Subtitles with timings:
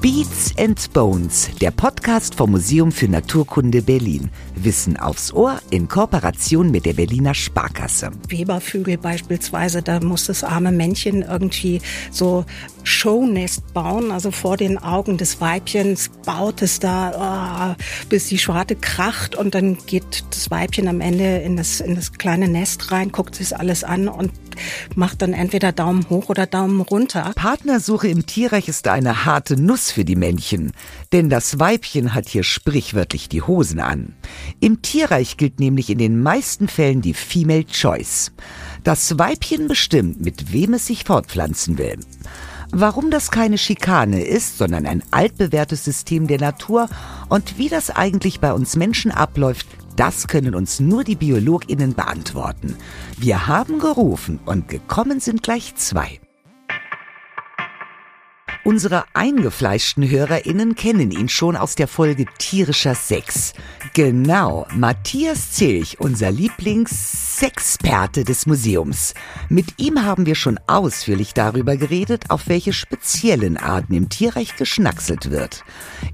[0.00, 4.30] Beats and Bones, der Podcast vom Museum für Naturkunde Berlin.
[4.54, 8.12] Wissen aufs Ohr in Kooperation mit der Berliner Sparkasse.
[8.28, 11.80] Webervögel beispielsweise, da muss das arme Männchen irgendwie
[12.12, 12.44] so
[12.88, 18.74] Shownest bauen, also vor den Augen des Weibchens baut es da, oh, bis die Schwarte
[18.74, 23.12] kracht und dann geht das Weibchen am Ende in das, in das kleine Nest rein,
[23.12, 24.32] guckt sich alles an und
[24.96, 27.32] macht dann entweder Daumen hoch oder Daumen runter.
[27.36, 30.72] Partnersuche im Tierreich ist eine harte Nuss für die Männchen,
[31.12, 34.14] denn das Weibchen hat hier sprichwörtlich die Hosen an.
[34.60, 38.32] Im Tierreich gilt nämlich in den meisten Fällen die Female Choice.
[38.82, 41.98] Das Weibchen bestimmt, mit wem es sich fortpflanzen will.
[42.70, 46.88] Warum das keine Schikane ist, sondern ein altbewährtes System der Natur
[47.28, 52.76] und wie das eigentlich bei uns Menschen abläuft, das können uns nur die Biologinnen beantworten.
[53.16, 56.20] Wir haben gerufen und gekommen sind gleich zwei.
[58.68, 63.54] Unsere eingefleischten HörerInnen kennen ihn schon aus der Folge Tierischer Sex.
[63.94, 69.14] Genau, Matthias Zilch, unser Lieblingssexperte des Museums.
[69.48, 75.30] Mit ihm haben wir schon ausführlich darüber geredet, auf welche speziellen Arten im Tierreich geschnackselt
[75.30, 75.64] wird.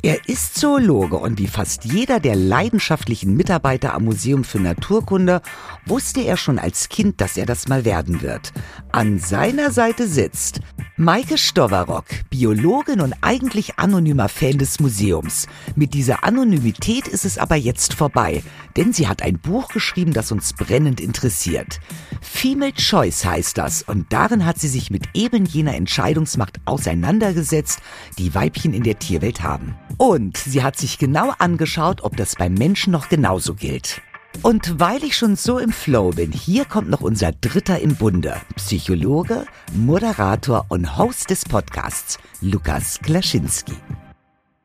[0.02, 5.42] Er ist Zoologe und wie fast jeder der leidenschaftlichen Mitarbeiter am Museum für Naturkunde
[5.87, 8.53] wusste er schon als Kind, dass er das mal werden wird.
[8.93, 10.61] An seiner Seite sitzt
[10.97, 15.49] Maike Stowarock, Biologin und eigentlich anonymer Fan des Museums.
[15.75, 18.43] Mit dieser Anonymität ist es aber jetzt vorbei,
[18.77, 21.81] denn sie hat ein Buch geschrieben, das uns brennend interessiert.
[22.21, 27.81] Female Choice heißt das und darin hat sie sich mit eben jener Entscheidungsmacht auseinandergesetzt,
[28.19, 29.75] die Weibchen in der Tierwelt haben.
[29.97, 34.01] Und sie hat sich genau angeschaut, ob das beim Menschen noch genauso gilt.
[34.43, 38.37] Und weil ich schon so im Flow bin, hier kommt noch unser Dritter im Bunde.
[38.57, 43.75] Psychologe, Moderator und Host des Podcasts, Lukas Klaschinski.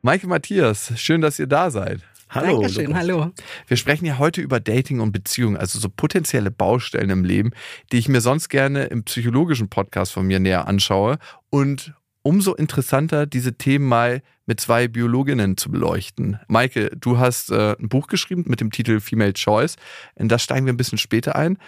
[0.02, 2.00] Maike Matthias, schön, dass ihr da seid.
[2.30, 2.60] Hallo.
[2.60, 3.00] Dankeschön, Lukas.
[3.00, 3.32] hallo.
[3.66, 7.50] Wir sprechen ja heute über Dating und Beziehungen, also so potenzielle Baustellen im Leben,
[7.90, 11.18] die ich mir sonst gerne im psychologischen Podcast von mir näher anschaue.
[11.50, 11.92] Und
[12.22, 16.38] umso interessanter, diese Themen mal mit zwei Biologinnen zu beleuchten.
[16.48, 19.76] Maike, du hast äh, ein Buch geschrieben mit dem Titel Female Choice.
[20.16, 21.58] In das steigen wir ein bisschen später ein.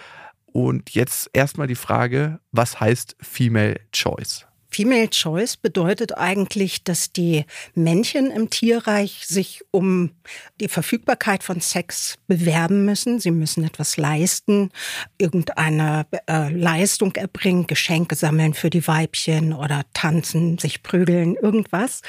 [0.45, 4.45] Und jetzt erstmal die Frage, was heißt Female Choice?
[4.73, 7.45] Female Choice bedeutet eigentlich, dass die
[7.75, 10.11] Männchen im Tierreich sich um
[10.59, 13.19] die Verfügbarkeit von Sex bewerben müssen.
[13.19, 14.71] Sie müssen etwas leisten,
[15.19, 22.01] irgendeine äh, Leistung erbringen, Geschenke sammeln für die Weibchen oder tanzen, sich prügeln, irgendwas.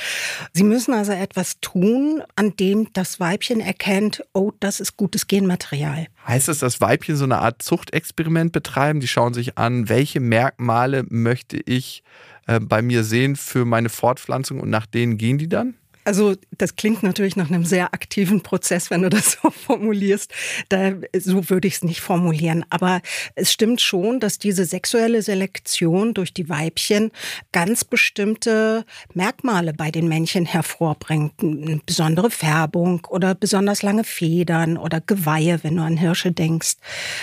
[0.54, 6.06] Sie müssen also etwas tun, an dem das Weibchen erkennt, oh, das ist gutes Genmaterial.
[6.26, 9.00] Heißt es, dass Weibchen so eine Art Zuchtexperiment betreiben?
[9.00, 12.02] Die schauen sich an, welche Merkmale möchte ich
[12.46, 15.74] äh, bei mir sehen für meine Fortpflanzung und nach denen gehen die dann?
[16.04, 20.32] Also das klingt natürlich nach einem sehr aktiven Prozess, wenn du das so formulierst.
[20.68, 22.64] Da, so würde ich es nicht formulieren.
[22.68, 23.00] Aber
[23.34, 27.10] es stimmt schon, dass diese sexuelle Selektion durch die Weibchen
[27.52, 28.84] ganz bestimmte
[29.14, 31.32] Merkmale bei den Männchen hervorbringt.
[31.42, 36.74] Eine besondere Färbung oder besonders lange Federn oder Geweihe, wenn du an Hirsche denkst.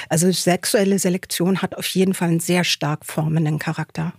[0.10, 4.14] Also sexuelle Selektion hat auf jeden Fall einen sehr stark formenden Charakter.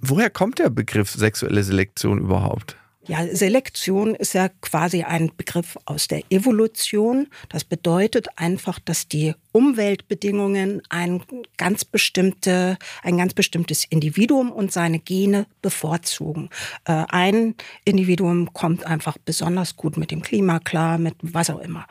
[0.00, 2.76] Woher kommt der Begriff sexuelle Selektion überhaupt?
[3.06, 7.28] Ja, Selektion ist ja quasi ein Begriff aus der Evolution.
[7.48, 11.22] Das bedeutet einfach, dass die Umweltbedingungen ein
[11.56, 16.50] ganz, bestimmte, ein ganz bestimmtes Individuum und seine Gene bevorzugen.
[16.84, 21.86] Äh, ein Individuum kommt einfach besonders gut mit dem Klima klar, mit was auch immer.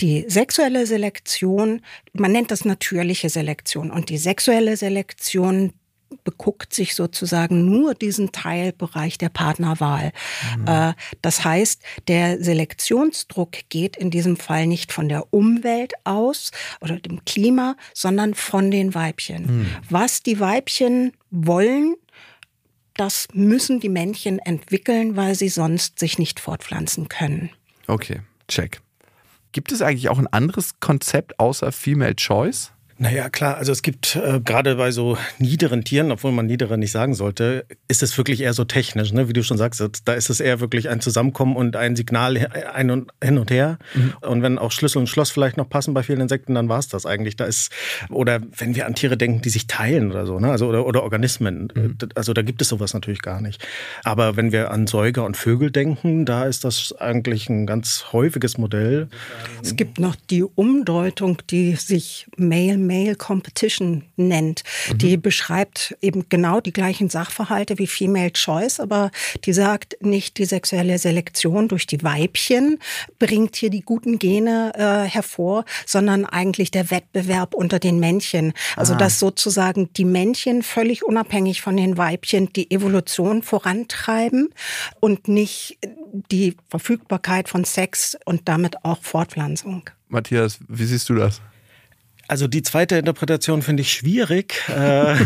[0.00, 1.80] Die sexuelle Selektion,
[2.12, 3.90] man nennt das natürliche Selektion.
[3.90, 5.72] Und die sexuelle Selektion,
[6.24, 10.12] beguckt sich sozusagen nur diesen Teilbereich der Partnerwahl.
[10.58, 10.66] Mhm.
[10.66, 16.50] Äh, das heißt, der Selektionsdruck geht in diesem Fall nicht von der Umwelt aus
[16.80, 19.60] oder dem Klima, sondern von den Weibchen.
[19.60, 19.66] Mhm.
[19.88, 21.94] Was die Weibchen wollen,
[22.94, 27.50] das müssen die Männchen entwickeln, weil sie sonst sich nicht fortpflanzen können.
[27.86, 28.80] Okay, check.
[29.52, 32.72] Gibt es eigentlich auch ein anderes Konzept außer Female Choice?
[33.02, 36.90] Naja, klar, also es gibt äh, gerade bei so niederen Tieren, obwohl man niedere nicht
[36.90, 39.26] sagen sollte, ist es wirklich eher so technisch, ne?
[39.26, 42.36] wie du schon sagst, da ist es eher wirklich ein Zusammenkommen und ein Signal
[42.74, 43.78] ein und, hin und her.
[43.94, 44.12] Mhm.
[44.20, 46.88] Und wenn auch Schlüssel und Schloss vielleicht noch passen bei vielen Insekten, dann war es
[46.88, 47.36] das eigentlich.
[47.36, 47.72] Da ist,
[48.10, 50.50] oder wenn wir an Tiere denken, die sich teilen oder so, ne?
[50.50, 51.96] also, oder, oder Organismen, mhm.
[52.16, 53.66] also da gibt es sowas natürlich gar nicht.
[54.04, 58.58] Aber wenn wir an Säuger und Vögel denken, da ist das eigentlich ein ganz häufiges
[58.58, 59.08] Modell.
[59.62, 64.64] Es gibt noch die Umdeutung, die sich Male Male Competition nennt.
[64.88, 64.98] Mhm.
[64.98, 69.12] Die beschreibt eben genau die gleichen Sachverhalte wie Female Choice, aber
[69.44, 72.78] die sagt nicht, die sexuelle Selektion durch die Weibchen
[73.20, 78.52] bringt hier die guten Gene äh, hervor, sondern eigentlich der Wettbewerb unter den Männchen.
[78.74, 78.96] Also ah.
[78.96, 84.52] dass sozusagen die Männchen völlig unabhängig von den Weibchen die Evolution vorantreiben
[84.98, 85.78] und nicht
[86.30, 89.88] die Verfügbarkeit von Sex und damit auch Fortpflanzung.
[90.08, 91.40] Matthias, wie siehst du das?
[92.30, 94.62] Also die zweite Interpretation finde ich schwierig.
[94.68, 95.16] Äh,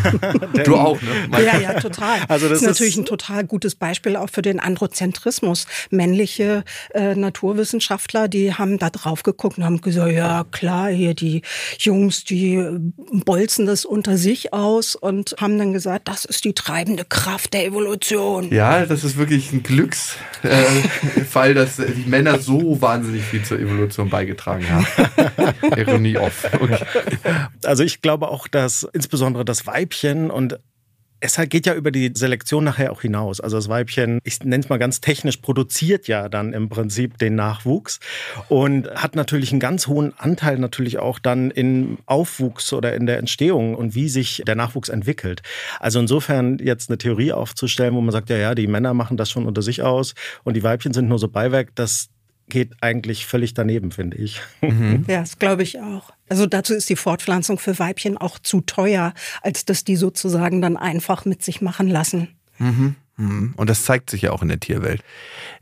[0.65, 1.45] du auch, ne?
[1.45, 2.15] Ja, ja, total.
[2.29, 5.67] Also das, das ist natürlich ein total gutes Beispiel auch für den Androzentrismus.
[5.91, 6.65] Männliche
[6.95, 11.43] äh, Naturwissenschaftler, die haben da drauf geguckt und haben gesagt, ja klar, hier die
[11.79, 12.65] Jungs, die
[13.13, 17.67] bolzen das unter sich aus und haben dann gesagt, das ist die treibende Kraft der
[17.67, 18.51] Evolution.
[18.51, 24.09] Ja, das ist wirklich ein Glücksfall, äh, dass die Männer so wahnsinnig viel zur Evolution
[24.09, 24.87] beigetragen haben.
[25.77, 26.45] Ironie off.
[26.55, 26.79] Okay.
[27.65, 30.59] Also ich glaube auch, dass insbesondere das Weibchen und
[31.25, 33.41] es geht ja über die Selektion nachher auch hinaus.
[33.41, 37.35] Also das Weibchen, ich nenne es mal ganz technisch, produziert ja dann im Prinzip den
[37.35, 37.99] Nachwuchs
[38.49, 43.17] und hat natürlich einen ganz hohen Anteil natürlich auch dann im Aufwuchs oder in der
[43.19, 45.41] Entstehung und wie sich der Nachwuchs entwickelt.
[45.81, 49.31] Also insofern jetzt eine Theorie aufzustellen, wo man sagt, ja, ja, die Männer machen das
[49.31, 52.11] schon unter sich aus und die Weibchen sind nur so Beiwerk, das
[52.51, 54.43] geht eigentlich völlig daneben, finde ich.
[54.61, 55.07] Mhm.
[55.09, 56.13] Ja, das glaube ich auch.
[56.29, 59.13] Also dazu ist die Fortpflanzung für Weibchen auch zu teuer,
[59.43, 62.29] als dass die sozusagen dann einfach mit sich machen lassen.
[62.59, 62.97] Mhm.
[63.17, 63.55] mhm.
[63.57, 65.03] Und das zeigt sich ja auch in der Tierwelt.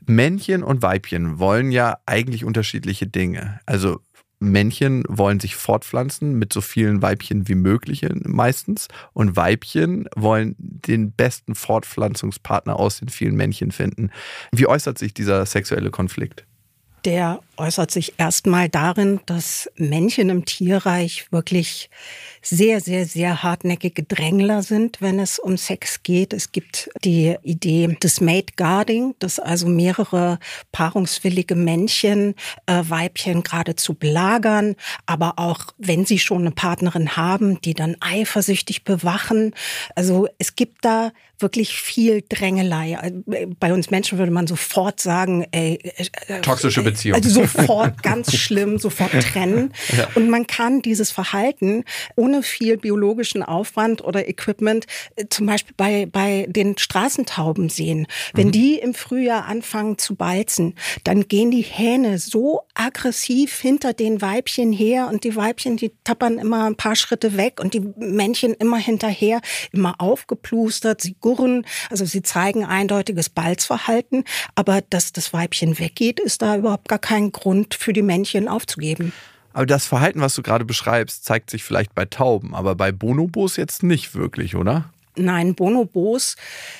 [0.06, 3.60] Männchen und Weibchen wollen ja eigentlich unterschiedliche Dinge.
[3.66, 4.00] Also
[4.38, 11.12] Männchen wollen sich fortpflanzen mit so vielen Weibchen wie möglich meistens und Weibchen wollen den
[11.12, 14.10] besten Fortpflanzungspartner aus den vielen Männchen finden.
[14.50, 16.44] Wie äußert sich dieser sexuelle Konflikt?
[17.04, 21.90] der äußert sich erstmal darin, dass Männchen im Tierreich wirklich
[22.42, 26.32] sehr, sehr, sehr hartnäckige Drängler sind, wenn es um Sex geht.
[26.32, 30.40] Es gibt die Idee des Mate Guarding, dass also mehrere
[30.72, 32.34] paarungswillige Männchen
[32.66, 34.74] äh, Weibchen geradezu belagern,
[35.06, 39.54] aber auch wenn sie schon eine Partnerin haben, die dann eifersüchtig bewachen.
[39.94, 43.12] Also es gibt da wirklich viel Drängelei.
[43.60, 47.16] Bei uns Menschen würde man sofort sagen, ey, äh, äh toxische Beziehung.
[47.16, 49.72] Also sofort ganz schlimm, sofort trennen.
[49.96, 50.08] Ja.
[50.14, 51.84] Und man kann dieses Verhalten
[52.16, 58.06] ohne viel biologischen Aufwand oder Equipment äh, zum Beispiel bei, bei den Straßentauben sehen.
[58.34, 58.52] Wenn mhm.
[58.52, 64.72] die im Frühjahr anfangen zu balzen, dann gehen die Hähne so aggressiv hinter den Weibchen
[64.72, 68.78] her und die Weibchen, die tappern immer ein paar Schritte weg und die Männchen immer
[68.78, 69.40] hinterher,
[69.72, 76.42] immer aufgeplustert, sie gurren, also sie zeigen eindeutiges Balzverhalten, aber dass das Weibchen weggeht, ist
[76.42, 79.12] da überhaupt gar kein Grund für die Männchen aufzugeben.
[79.52, 83.56] Aber das Verhalten, was du gerade beschreibst, zeigt sich vielleicht bei Tauben, aber bei Bonobos
[83.56, 84.90] jetzt nicht wirklich, oder?
[85.14, 86.36] Nein, Bonobos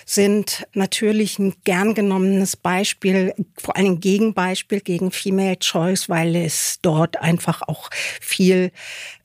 [0.06, 7.20] sind natürlich ein gern genommenes Beispiel, vor allem Gegenbeispiel gegen Female Choice, weil es dort
[7.20, 8.72] einfach auch viel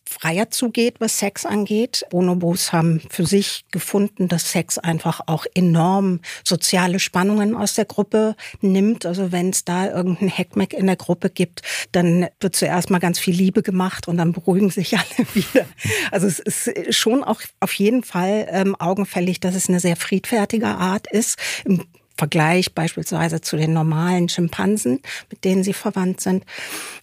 [0.07, 2.06] freier zugeht, was Sex angeht.
[2.09, 8.36] Bonobos haben für sich gefunden, dass Sex einfach auch enorm soziale Spannungen aus der Gruppe
[8.62, 9.06] nimmt.
[9.06, 11.62] Also wenn es da irgendeinen Heckmeck in der Gruppe gibt,
[11.92, 15.65] dann wird zuerst mal ganz viel Liebe gemacht und dann beruhigen sich alle wieder.
[16.12, 20.68] Also es ist schon auch auf jeden Fall ähm, augenfällig, dass es eine sehr friedfertige
[20.68, 21.37] Art ist.
[21.66, 21.83] Im
[22.18, 26.44] Vergleich beispielsweise zu den normalen Schimpansen, mit denen sie verwandt sind.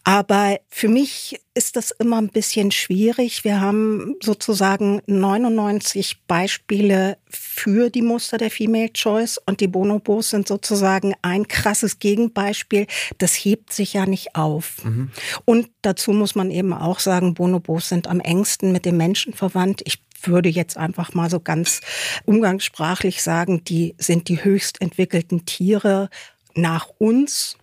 [0.02, 3.44] Aber für mich ist das immer ein bisschen schwierig.
[3.44, 10.48] Wir haben sozusagen 99 Beispiele für die Muster der Female Choice und die Bonobos sind
[10.48, 12.86] sozusagen ein krasses Gegenbeispiel.
[13.18, 14.84] Das hebt sich ja nicht auf.
[14.84, 15.10] Mhm.
[15.44, 19.80] Und dazu muss man eben auch sagen, Bonobos sind am engsten mit dem Menschen verwandt.
[19.84, 21.80] Ich würde jetzt einfach mal so ganz
[22.24, 26.08] umgangssprachlich sagen, die sind die höchst entwickelten Tiere
[26.54, 27.56] nach uns.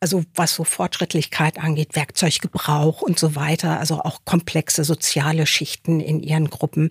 [0.00, 6.20] Also was so Fortschrittlichkeit angeht, Werkzeuggebrauch und so weiter, also auch komplexe soziale Schichten in
[6.20, 6.90] ihren Gruppen.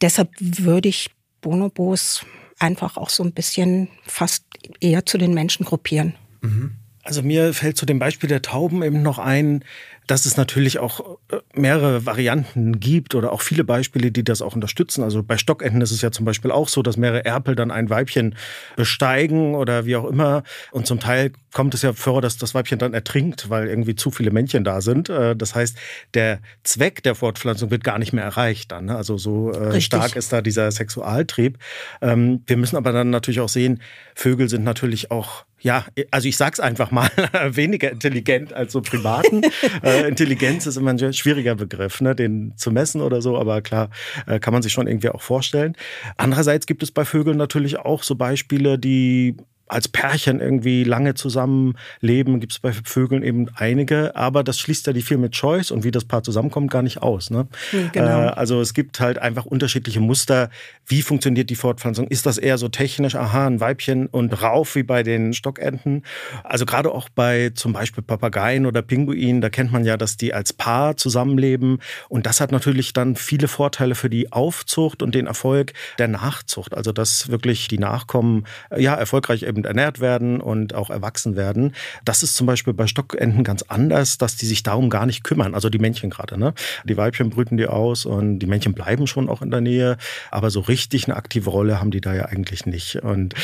[0.00, 1.10] Deshalb würde ich
[1.42, 2.24] Bonobos
[2.58, 4.44] einfach auch so ein bisschen fast
[4.80, 6.14] eher zu den Menschen gruppieren.
[6.40, 6.76] Mhm.
[7.02, 9.64] Also mir fällt zu dem Beispiel der Tauben eben noch ein,
[10.08, 14.54] dass es natürlich auch äh, mehrere Varianten gibt oder auch viele Beispiele, die das auch
[14.54, 15.04] unterstützen.
[15.04, 17.90] Also bei Stockenten ist es ja zum Beispiel auch so, dass mehrere Erpel dann ein
[17.90, 18.34] Weibchen
[18.74, 20.42] besteigen oder wie auch immer.
[20.72, 24.10] Und zum Teil kommt es ja vor, dass das Weibchen dann ertrinkt, weil irgendwie zu
[24.10, 25.10] viele Männchen da sind.
[25.10, 25.76] Äh, das heißt,
[26.14, 28.86] der Zweck der Fortpflanzung wird gar nicht mehr erreicht dann.
[28.86, 28.96] Ne?
[28.96, 31.58] Also so äh, stark ist da dieser Sexualtrieb.
[32.00, 33.82] Ähm, wir müssen aber dann natürlich auch sehen,
[34.14, 37.10] Vögel sind natürlich auch ja, also ich sag's einfach mal,
[37.50, 39.42] weniger intelligent als so Primaten.
[39.82, 43.90] äh, Intelligenz ist immer ein schwieriger Begriff, ne, den zu messen oder so, aber klar,
[44.26, 45.74] äh, kann man sich schon irgendwie auch vorstellen.
[46.16, 49.36] Andererseits gibt es bei Vögeln natürlich auch so Beispiele, die
[49.68, 54.92] als Pärchen irgendwie lange zusammenleben, gibt es bei Vögeln eben einige, aber das schließt ja
[54.92, 57.30] die viel mit Choice und wie das Paar zusammenkommt gar nicht aus.
[57.30, 57.48] Ne?
[57.92, 58.22] Genau.
[58.22, 60.50] Äh, also es gibt halt einfach unterschiedliche Muster.
[60.86, 62.08] Wie funktioniert die Fortpflanzung?
[62.08, 66.02] Ist das eher so technisch, aha, ein Weibchen und rauf wie bei den Stockenten?
[66.44, 70.34] Also gerade auch bei zum Beispiel Papageien oder Pinguinen, da kennt man ja, dass die
[70.34, 75.26] als Paar zusammenleben und das hat natürlich dann viele Vorteile für die Aufzucht und den
[75.26, 76.74] Erfolg der Nachzucht.
[76.74, 78.44] Also dass wirklich die Nachkommen
[78.76, 81.72] ja erfolgreich eben eben ernährt werden und auch erwachsen werden.
[82.04, 85.54] Das ist zum Beispiel bei Stockenten ganz anders, dass die sich darum gar nicht kümmern.
[85.54, 86.38] Also die Männchen gerade.
[86.38, 86.54] Ne?
[86.84, 89.96] Die Weibchen brüten die aus und die Männchen bleiben schon auch in der Nähe.
[90.30, 92.96] Aber so richtig eine aktive Rolle haben die da ja eigentlich nicht.
[92.96, 93.34] Und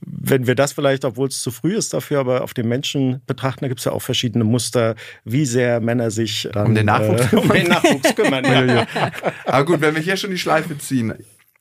[0.00, 3.64] wenn wir das vielleicht, obwohl es zu früh ist dafür, aber auf den Menschen betrachten,
[3.64, 7.32] da gibt es ja auch verschiedene Muster, wie sehr Männer sich dann, um den Nachwuchs,
[7.32, 8.44] äh, um den Nachwuchs kümmern.
[8.68, 8.86] ja.
[9.44, 11.14] Aber gut, wenn wir hier schon die Schleife ziehen,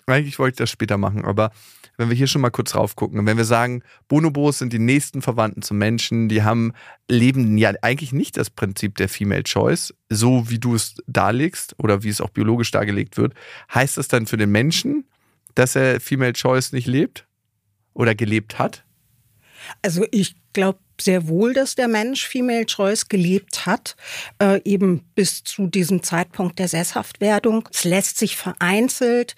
[0.05, 1.51] eigentlich wollte ich das später machen, aber
[1.97, 5.21] wenn wir hier schon mal kurz rauf gucken, wenn wir sagen, Bonobos sind die nächsten
[5.21, 6.73] Verwandten zum Menschen, die haben,
[7.07, 12.03] leben ja eigentlich nicht das Prinzip der Female Choice, so wie du es darlegst oder
[12.03, 13.33] wie es auch biologisch dargelegt wird.
[13.73, 15.05] Heißt das dann für den Menschen,
[15.55, 17.27] dass er Female Choice nicht lebt
[17.93, 18.83] oder gelebt hat?
[19.81, 23.95] Also ich glaube sehr wohl, dass der Mensch Female Choice gelebt hat,
[24.41, 27.67] äh, eben bis zu diesem Zeitpunkt der Sesshaftwerdung.
[27.71, 29.35] Es lässt sich vereinzelt,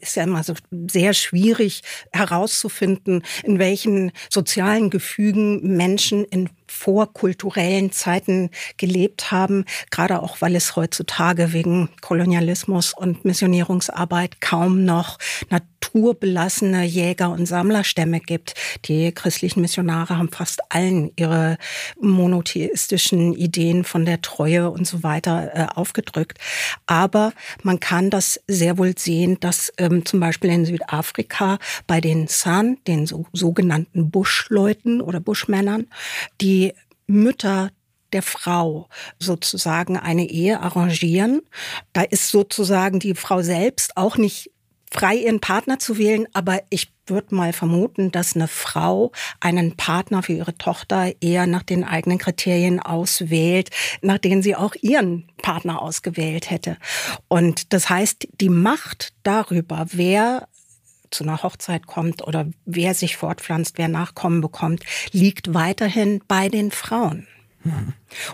[0.00, 0.54] ist ja immer so
[0.90, 1.82] sehr schwierig
[2.12, 10.76] herauszufinden, in welchen sozialen Gefügen Menschen in vorkulturellen Zeiten gelebt haben, gerade auch weil es
[10.76, 15.18] heutzutage wegen Kolonialismus und Missionierungsarbeit kaum noch
[15.50, 18.54] naturbelassene Jäger- und Sammlerstämme gibt.
[18.84, 21.58] Die christlichen Missionare haben fast allen ihre
[22.00, 26.38] monotheistischen Ideen von der Treue und so weiter äh, aufgedrückt.
[26.86, 32.26] Aber man kann das sehr wohl sehen, dass ähm, zum Beispiel in Südafrika bei den
[32.28, 35.86] San, den so, sogenannten Buschleuten oder Buschmännern,
[36.40, 36.65] die
[37.06, 37.70] Mütter
[38.12, 41.42] der Frau sozusagen eine Ehe arrangieren.
[41.92, 44.50] Da ist sozusagen die Frau selbst auch nicht
[44.90, 50.22] frei, ihren Partner zu wählen, aber ich würde mal vermuten, dass eine Frau einen Partner
[50.22, 53.70] für ihre Tochter eher nach den eigenen Kriterien auswählt,
[54.02, 56.78] nach denen sie auch ihren Partner ausgewählt hätte.
[57.28, 60.48] Und das heißt, die Macht darüber, wer
[61.16, 66.70] zu einer Hochzeit kommt oder wer sich fortpflanzt, wer Nachkommen bekommt, liegt weiterhin bei den
[66.70, 67.26] Frauen.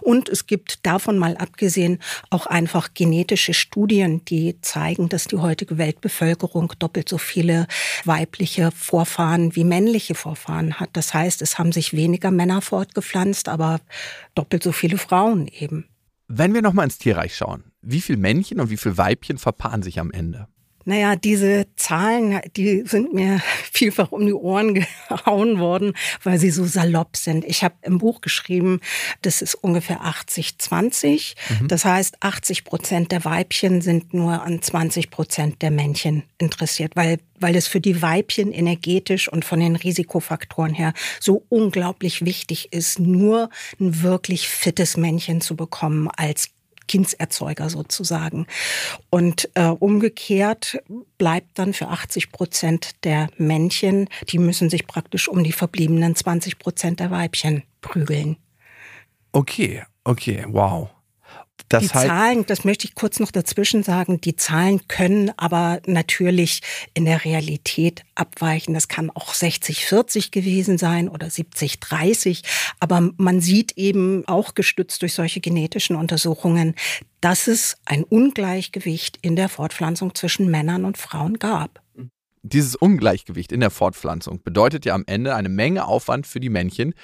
[0.00, 1.98] Und es gibt davon mal abgesehen
[2.30, 7.66] auch einfach genetische Studien, die zeigen, dass die heutige Weltbevölkerung doppelt so viele
[8.04, 10.90] weibliche Vorfahren wie männliche Vorfahren hat.
[10.92, 13.80] Das heißt, es haben sich weniger Männer fortgepflanzt, aber
[14.34, 15.86] doppelt so viele Frauen eben.
[16.28, 19.98] Wenn wir nochmal ins Tierreich schauen, wie viele Männchen und wie viele Weibchen verpaaren sich
[19.98, 20.48] am Ende?
[20.84, 23.40] Naja, diese Zahlen, die sind mir
[23.72, 27.44] vielfach um die Ohren gehauen worden, weil sie so salopp sind.
[27.44, 28.80] Ich habe im Buch geschrieben,
[29.22, 31.34] das ist ungefähr 80-20.
[31.60, 31.68] Mhm.
[31.68, 37.18] Das heißt, 80 Prozent der Weibchen sind nur an 20 Prozent der Männchen interessiert, weil,
[37.38, 42.98] weil es für die Weibchen energetisch und von den Risikofaktoren her so unglaublich wichtig ist,
[42.98, 46.50] nur ein wirklich fittes Männchen zu bekommen als
[46.92, 48.46] Kindserzeuger sozusagen.
[49.08, 50.78] Und äh, umgekehrt
[51.16, 56.58] bleibt dann für 80 Prozent der Männchen, die müssen sich praktisch um die verbliebenen 20
[56.58, 58.36] Prozent der Weibchen prügeln.
[59.32, 60.90] Okay, okay, wow.
[61.68, 66.60] Das die Zahlen, das möchte ich kurz noch dazwischen sagen, die Zahlen können aber natürlich
[66.94, 68.74] in der Realität abweichen.
[68.74, 72.42] Das kann auch 60-40 gewesen sein oder 70-30.
[72.80, 76.74] Aber man sieht eben auch gestützt durch solche genetischen Untersuchungen,
[77.20, 81.80] dass es ein Ungleichgewicht in der Fortpflanzung zwischen Männern und Frauen gab.
[82.42, 86.94] Dieses Ungleichgewicht in der Fortpflanzung bedeutet ja am Ende eine Menge Aufwand für die Männchen,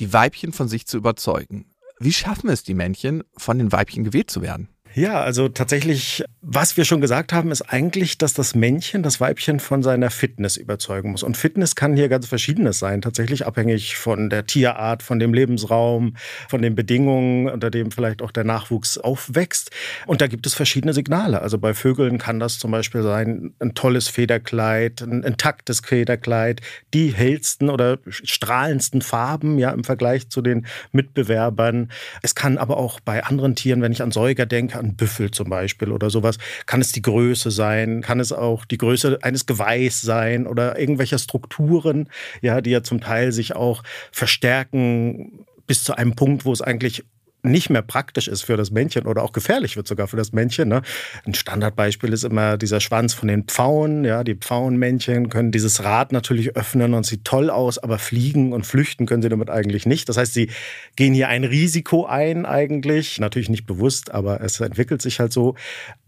[0.00, 1.71] die Weibchen von sich zu überzeugen.
[2.04, 4.68] Wie schaffen es die Männchen, von den Weibchen gewählt zu werden?
[4.94, 9.58] Ja, also tatsächlich, was wir schon gesagt haben, ist eigentlich, dass das Männchen das Weibchen
[9.58, 11.22] von seiner Fitness überzeugen muss.
[11.22, 16.16] Und Fitness kann hier ganz verschiedenes sein, tatsächlich abhängig von der Tierart, von dem Lebensraum,
[16.48, 19.70] von den Bedingungen, unter dem vielleicht auch der Nachwuchs aufwächst.
[20.06, 21.40] Und da gibt es verschiedene Signale.
[21.40, 26.60] Also bei Vögeln kann das zum Beispiel sein, ein tolles Federkleid, ein intaktes Federkleid,
[26.92, 31.90] die hellsten oder strahlendsten Farben, ja, im Vergleich zu den Mitbewerbern.
[32.20, 35.48] Es kann aber auch bei anderen Tieren, wenn ich an Säuger denke, an Büffel zum
[35.48, 40.00] Beispiel oder sowas, kann es die Größe sein, kann es auch die Größe eines Geweihs
[40.00, 42.08] sein oder irgendwelcher Strukturen,
[42.40, 47.04] ja, die ja zum Teil sich auch verstärken bis zu einem Punkt, wo es eigentlich
[47.42, 50.68] nicht mehr praktisch ist für das Männchen oder auch gefährlich wird sogar für das Männchen.
[50.68, 50.82] Ne?
[51.24, 54.04] Ein Standardbeispiel ist immer dieser Schwanz von den Pfauen.
[54.04, 58.64] Ja, die Pfauenmännchen können dieses Rad natürlich öffnen und sieht toll aus, aber fliegen und
[58.64, 60.08] flüchten können sie damit eigentlich nicht.
[60.08, 60.50] Das heißt, sie
[60.94, 65.56] gehen hier ein Risiko ein eigentlich, natürlich nicht bewusst, aber es entwickelt sich halt so.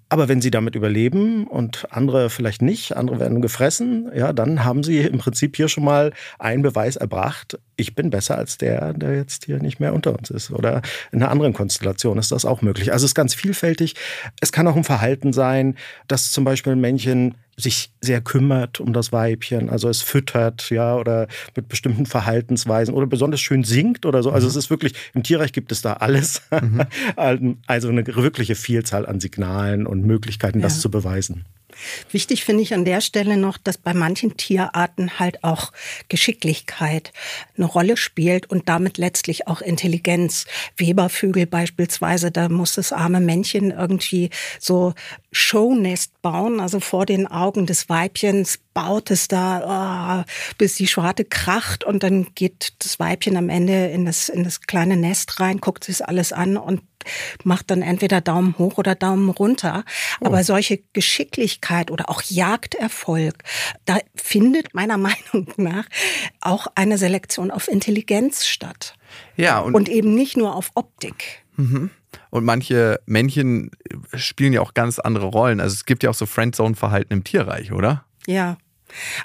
[0.08, 4.82] Aber wenn sie damit überleben und andere vielleicht nicht, andere werden gefressen, ja, dann haben
[4.82, 9.16] sie im Prinzip hier schon mal einen Beweis erbracht, ich bin besser als der, der
[9.16, 10.50] jetzt hier nicht mehr unter uns ist.
[10.50, 12.92] Oder in einer anderen Konstellation ist das auch möglich.
[12.92, 13.94] Also es ist ganz vielfältig.
[14.40, 18.92] Es kann auch ein Verhalten sein, dass zum Beispiel ein Männchen sich sehr kümmert um
[18.92, 24.22] das Weibchen, also es füttert, ja, oder mit bestimmten Verhaltensweisen oder besonders schön singt oder
[24.22, 24.30] so.
[24.30, 24.50] Also mhm.
[24.50, 26.42] es ist wirklich, im Tierreich gibt es da alles.
[26.50, 26.82] Mhm.
[27.66, 30.64] also eine wirkliche Vielzahl an Signalen und Möglichkeiten, ja.
[30.64, 31.44] das zu beweisen.
[32.10, 35.72] Wichtig finde ich an der Stelle noch, dass bei manchen Tierarten halt auch
[36.08, 37.12] Geschicklichkeit
[37.56, 40.46] eine Rolle spielt und damit letztlich auch Intelligenz.
[40.76, 44.30] Webervögel beispielsweise, da muss das arme Männchen irgendwie
[44.60, 44.94] so
[45.32, 51.26] Shownest bauen, also vor den Augen des Weibchens baut es da, oh, bis die Schwarte
[51.26, 55.60] kracht und dann geht das Weibchen am Ende in das, in das kleine Nest rein,
[55.60, 56.80] guckt sich alles an und
[57.44, 59.84] macht dann entweder Daumen hoch oder Daumen runter.
[60.22, 60.26] Oh.
[60.26, 63.44] Aber solche Geschicklichkeit oder auch Jagderfolg,
[63.84, 65.84] da findet meiner Meinung nach
[66.40, 68.94] auch eine Selektion auf Intelligenz statt.
[69.36, 71.44] Ja, und, und eben nicht nur auf Optik.
[71.56, 71.90] Mhm.
[72.30, 73.70] Und manche Männchen
[74.14, 75.60] spielen ja auch ganz andere Rollen.
[75.60, 78.04] Also es gibt ja auch so Friendzone-Verhalten im Tierreich, oder?
[78.26, 78.56] Ja.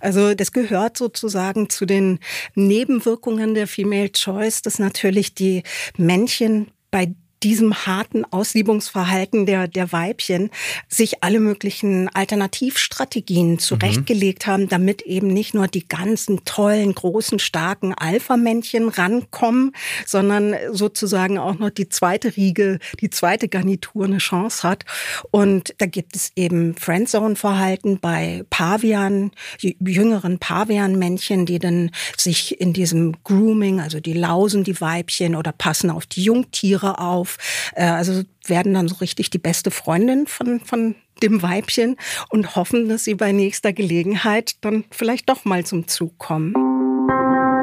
[0.01, 2.19] Also das gehört sozusagen zu den
[2.55, 5.63] Nebenwirkungen der Female Choice, dass natürlich die
[5.98, 10.50] Männchen bei diesem harten Ausliebungsverhalten der, der Weibchen
[10.88, 14.51] sich alle möglichen Alternativstrategien zurechtgelegt mhm.
[14.51, 19.74] haben, damit eben nicht nur die ganzen tollen, großen, starken Alpha-Männchen rankommen,
[20.05, 24.86] sondern sozusagen auch noch die zweite Riege, die zweite Garnitur eine Chance hat.
[25.31, 33.16] Und da gibt es eben Friendzone-Verhalten bei Pavian, jüngeren Pavian-Männchen, die dann sich in diesem
[33.24, 37.37] Grooming, also die lausen die Weibchen oder passen auf die Jungtiere auf, auf.
[37.75, 41.98] Äh, also werden dann so richtig die beste Freundin von, von dem Weibchen
[42.29, 46.53] und hoffen, dass sie bei nächster Gelegenheit dann vielleicht doch mal zum Zug kommen.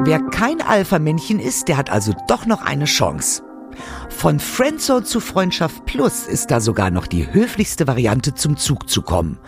[0.03, 3.43] Wer kein Alpha-Männchen ist, der hat also doch noch eine Chance.
[4.09, 9.01] Von Friendzone zu Freundschaft Plus ist da sogar noch die höflichste Variante zum Zug zu
[9.01, 9.39] kommen.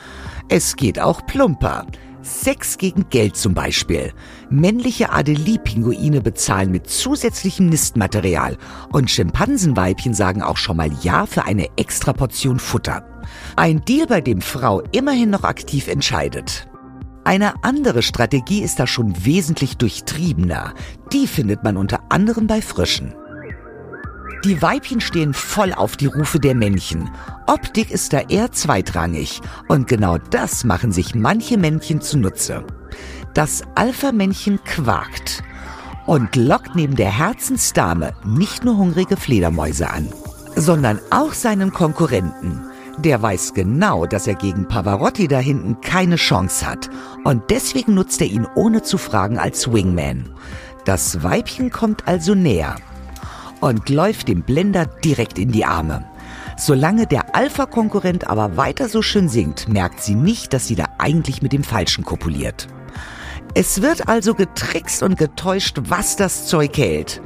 [0.50, 1.86] Es geht auch plumper.
[2.22, 4.12] Sex gegen Geld zum Beispiel.
[4.50, 8.58] Männliche Adelie-Pinguine bezahlen mit zusätzlichem Nistmaterial
[8.92, 13.06] und Schimpansenweibchen sagen auch schon mal Ja für eine extra Portion Futter.
[13.56, 16.68] Ein Deal, bei dem Frau immerhin noch aktiv entscheidet.
[17.24, 20.74] Eine andere Strategie ist da schon wesentlich durchtriebener.
[21.14, 23.14] Die findet man unter anderem bei Frischen.
[24.46, 27.10] Die Weibchen stehen voll auf die Rufe der Männchen.
[27.46, 29.42] Optik ist da eher zweitrangig.
[29.68, 32.64] Und genau das machen sich manche Männchen zunutze.
[33.34, 35.44] Das Alpha-Männchen quakt
[36.06, 40.08] und lockt neben der Herzensdame nicht nur hungrige Fledermäuse an,
[40.56, 42.62] sondern auch seinen Konkurrenten.
[42.98, 46.90] Der weiß genau, dass er gegen Pavarotti da hinten keine Chance hat.
[47.24, 50.30] Und deswegen nutzt er ihn ohne zu fragen als Wingman.
[50.86, 52.76] Das Weibchen kommt also näher
[53.62, 56.06] und läuft dem Blender direkt in die Arme.
[56.58, 61.42] Solange der Alpha-Konkurrent aber weiter so schön singt, merkt sie nicht, dass sie da eigentlich
[61.42, 62.68] mit dem Falschen kopuliert.
[63.54, 67.22] Es wird also getrickst und getäuscht, was das Zeug hält.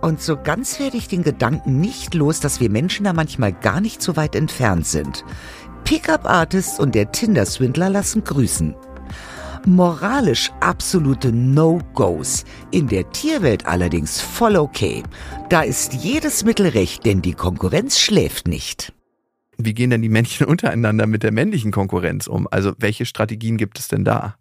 [0.00, 3.80] Und so ganz werde ich den Gedanken nicht los, dass wir Menschen da manchmal gar
[3.80, 5.24] nicht so weit entfernt sind.
[5.84, 8.74] Pickup-Artists und der Tinder-Swindler lassen grüßen.
[9.66, 12.44] Moralisch absolute No-Gos.
[12.70, 15.02] In der Tierwelt allerdings voll okay.
[15.48, 18.92] Da ist jedes Mittel recht, denn die Konkurrenz schläft nicht.
[19.56, 22.46] Wie gehen denn die Männchen untereinander mit der männlichen Konkurrenz um?
[22.50, 24.36] Also welche Strategien gibt es denn da?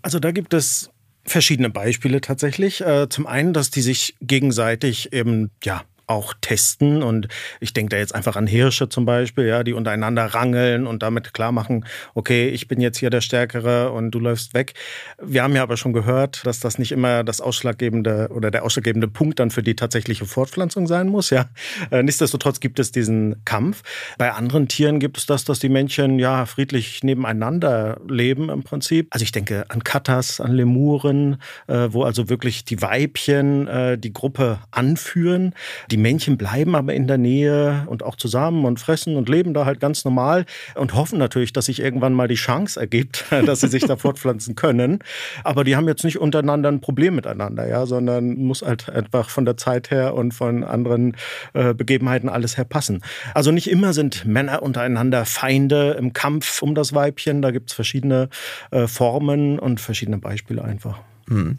[0.00, 0.90] Also da gibt es
[1.24, 2.80] verschiedene Beispiele tatsächlich.
[2.80, 5.82] Äh, zum einen, dass die sich gegenseitig eben ja
[6.12, 7.02] auch testen.
[7.02, 7.28] Und
[7.60, 11.34] ich denke da jetzt einfach an Hirsche zum Beispiel, ja, die untereinander rangeln und damit
[11.34, 14.74] klar machen, okay, ich bin jetzt hier der Stärkere und du läufst weg.
[15.20, 19.08] Wir haben ja aber schon gehört, dass das nicht immer das ausschlaggebende oder der ausschlaggebende
[19.08, 21.30] Punkt dann für die tatsächliche Fortpflanzung sein muss.
[21.30, 21.46] Ja,
[21.90, 23.82] äh, nichtsdestotrotz gibt es diesen Kampf.
[24.18, 29.08] Bei anderen Tieren gibt es das, dass die Männchen ja friedlich nebeneinander leben im Prinzip.
[29.10, 34.12] Also ich denke an Katas, an Lemuren, äh, wo also wirklich die Weibchen äh, die
[34.12, 35.54] Gruppe anführen.
[35.90, 39.64] Die Männchen bleiben aber in der Nähe und auch zusammen und fressen und leben da
[39.64, 43.68] halt ganz normal und hoffen natürlich, dass sich irgendwann mal die Chance ergibt, dass sie
[43.68, 44.98] sich da fortpflanzen können.
[45.44, 49.44] Aber die haben jetzt nicht untereinander ein Problem miteinander, ja, sondern muss halt einfach von
[49.44, 51.16] der Zeit her und von anderen
[51.54, 53.02] äh, Begebenheiten alles her passen.
[53.34, 57.42] Also nicht immer sind Männer untereinander Feinde im Kampf um das Weibchen.
[57.42, 58.28] Da gibt es verschiedene
[58.70, 61.00] äh, Formen und verschiedene Beispiele einfach.
[61.28, 61.58] Hm.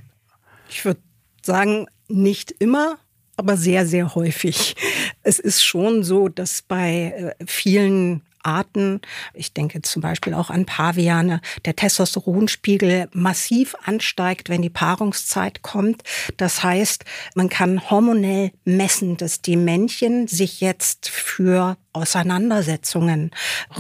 [0.70, 1.00] Ich würde
[1.42, 2.98] sagen, nicht immer,
[3.36, 4.76] aber sehr, sehr häufig.
[5.24, 9.02] Es ist schon so, dass bei äh, vielen Arten,
[9.34, 16.04] ich denke zum Beispiel auch an Paviane, der Testosteronspiegel massiv ansteigt, wenn die Paarungszeit kommt.
[16.38, 23.32] Das heißt, man kann hormonell messen, dass die Männchen sich jetzt für Auseinandersetzungen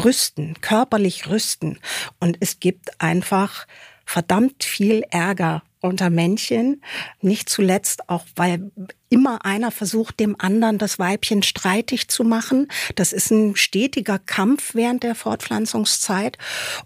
[0.03, 1.79] rüsten, körperlich rüsten.
[2.19, 3.67] Und es gibt einfach
[4.05, 6.81] verdammt viel Ärger unter Männchen.
[7.21, 8.71] Nicht zuletzt auch, weil
[9.09, 12.67] immer einer versucht, dem anderen das Weibchen streitig zu machen.
[12.95, 16.37] Das ist ein stetiger Kampf während der Fortpflanzungszeit.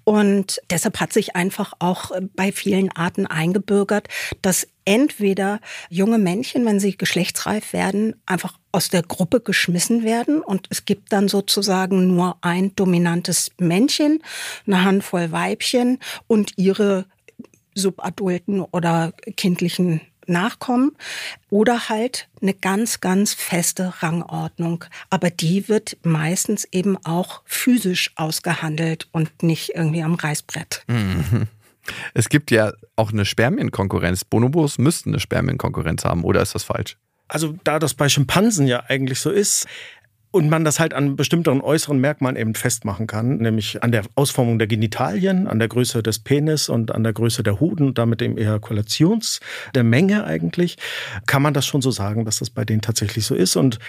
[0.03, 4.09] Und deshalb hat sich einfach auch bei vielen Arten eingebürgert,
[4.41, 10.67] dass entweder junge Männchen, wenn sie geschlechtsreif werden, einfach aus der Gruppe geschmissen werden und
[10.69, 14.23] es gibt dann sozusagen nur ein dominantes Männchen,
[14.65, 17.05] eine Handvoll Weibchen und ihre
[17.77, 20.91] subadulten oder kindlichen Nachkommen
[21.49, 24.83] oder halt eine ganz, ganz feste Rangordnung.
[25.09, 30.83] Aber die wird meistens eben auch physisch ausgehandelt und nicht irgendwie am Reißbrett.
[30.87, 31.47] Mhm.
[32.13, 34.25] Es gibt ja auch eine Spermienkonkurrenz.
[34.25, 36.97] Bonobos müssten eine Spermienkonkurrenz haben, oder ist das falsch?
[37.29, 39.67] Also da das bei Schimpansen ja eigentlich so ist,
[40.37, 44.59] und man das halt an bestimmten äußeren Merkmalen eben festmachen kann, nämlich an der Ausformung
[44.59, 48.21] der Genitalien, an der Größe des Penis und an der Größe der Hoden und damit
[48.21, 49.39] dem Ejakulations,
[49.73, 50.77] der Menge eigentlich,
[51.25, 53.55] kann man das schon so sagen, dass das bei denen tatsächlich so ist.
[53.55, 53.79] Und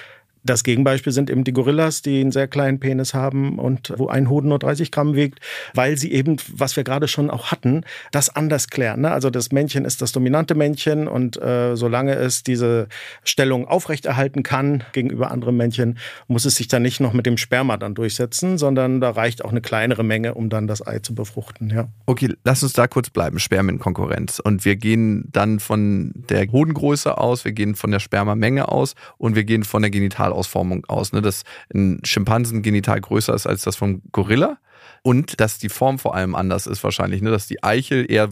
[0.42, 4.28] das Gegenbeispiel sind eben die Gorillas, die einen sehr kleinen Penis haben und wo ein
[4.28, 5.40] Hoden nur 30 Gramm wiegt,
[5.74, 9.02] weil sie eben, was wir gerade schon auch hatten, das anders klären.
[9.02, 9.10] Ne?
[9.10, 12.88] Also das Männchen ist das dominante Männchen und äh, solange es diese
[13.24, 17.76] Stellung aufrechterhalten kann gegenüber anderen Männchen, muss es sich dann nicht noch mit dem Sperma
[17.76, 21.70] dann durchsetzen, sondern da reicht auch eine kleinere Menge, um dann das Ei zu befruchten.
[21.70, 21.88] Ja.
[22.06, 23.38] Okay, lass uns da kurz bleiben.
[23.38, 24.38] Spermienkonkurrenz.
[24.38, 29.34] Und wir gehen dann von der Hodengröße aus, wir gehen von der Spermamenge aus und
[29.34, 31.22] wir gehen von der Genital Genitalausformung aus, ne?
[31.22, 34.58] dass ein Schimpansengenital größer ist als das vom Gorilla
[35.02, 37.30] und dass die Form vor allem anders ist wahrscheinlich, ne?
[37.30, 38.28] dass die Eichel eher,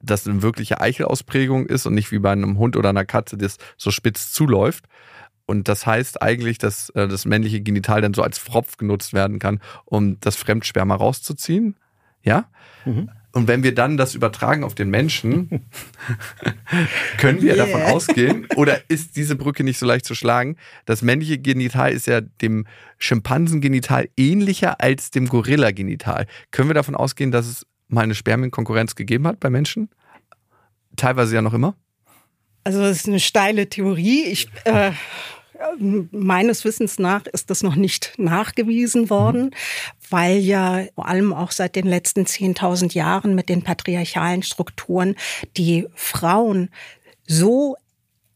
[0.00, 3.58] dass eine wirkliche Eichelausprägung ist und nicht wie bei einem Hund oder einer Katze, das
[3.76, 4.86] so spitz zuläuft.
[5.46, 9.38] Und das heißt eigentlich, dass äh, das männliche Genital dann so als Pfropf genutzt werden
[9.38, 11.76] kann, um das Fremdsperma rauszuziehen.
[12.22, 12.48] Ja?
[12.86, 13.10] Mhm.
[13.34, 15.66] Und wenn wir dann das übertragen auf den Menschen,
[17.18, 17.66] können wir yeah.
[17.66, 20.56] davon ausgehen, oder ist diese Brücke nicht so leicht zu schlagen?
[20.86, 22.64] Das männliche Genital ist ja dem
[22.98, 26.26] Schimpansengenital ähnlicher als dem Gorilla-Genital.
[26.52, 29.90] Können wir davon ausgehen, dass es mal eine Spermienkonkurrenz gegeben hat bei Menschen?
[30.96, 31.76] Teilweise ja noch immer?
[32.62, 34.26] Also das ist eine steile Theorie.
[34.26, 34.92] Ich äh,
[35.78, 39.50] Meines Wissens nach ist das noch nicht nachgewiesen worden, mhm.
[40.10, 45.16] weil ja vor allem auch seit den letzten 10.000 Jahren mit den patriarchalen Strukturen
[45.56, 46.70] die Frauen
[47.26, 47.76] so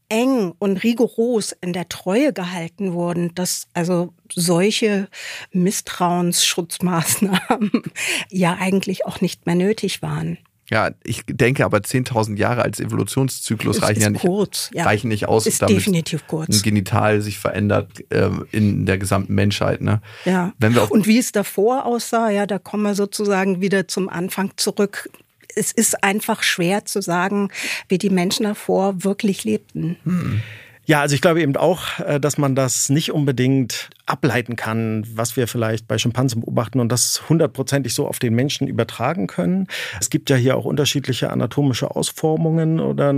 [0.09, 5.07] eng und rigoros in der Treue gehalten wurden, dass also solche
[5.51, 7.83] Misstrauensschutzmaßnahmen
[8.29, 10.39] ja eigentlich auch nicht mehr nötig waren.
[10.69, 14.83] Ja, ich denke aber 10.000 Jahre als Evolutionszyklus ist, reichen ist ja nicht, kurz, ja.
[14.83, 16.55] reichen nicht aus, ist damit definitiv kurz.
[16.55, 19.81] ein Genital sich verändert äh, in der gesamten Menschheit.
[19.81, 20.01] Ne?
[20.25, 20.53] Ja.
[20.59, 24.51] Wenn wir Und wie es davor aussah, ja, da kommen wir sozusagen wieder zum Anfang
[24.57, 25.09] zurück.
[25.55, 27.49] Es ist einfach schwer zu sagen,
[27.87, 29.97] wie die Menschen davor wirklich lebten.
[30.03, 30.41] Hm.
[30.85, 35.37] Ja, also ich glaube eben auch, äh, dass man das nicht unbedingt ableiten kann, was
[35.37, 39.67] wir vielleicht bei Schimpansen beobachten und das hundertprozentig so auf den Menschen übertragen können.
[39.99, 43.13] Es gibt ja hier auch unterschiedliche anatomische Ausformungen oder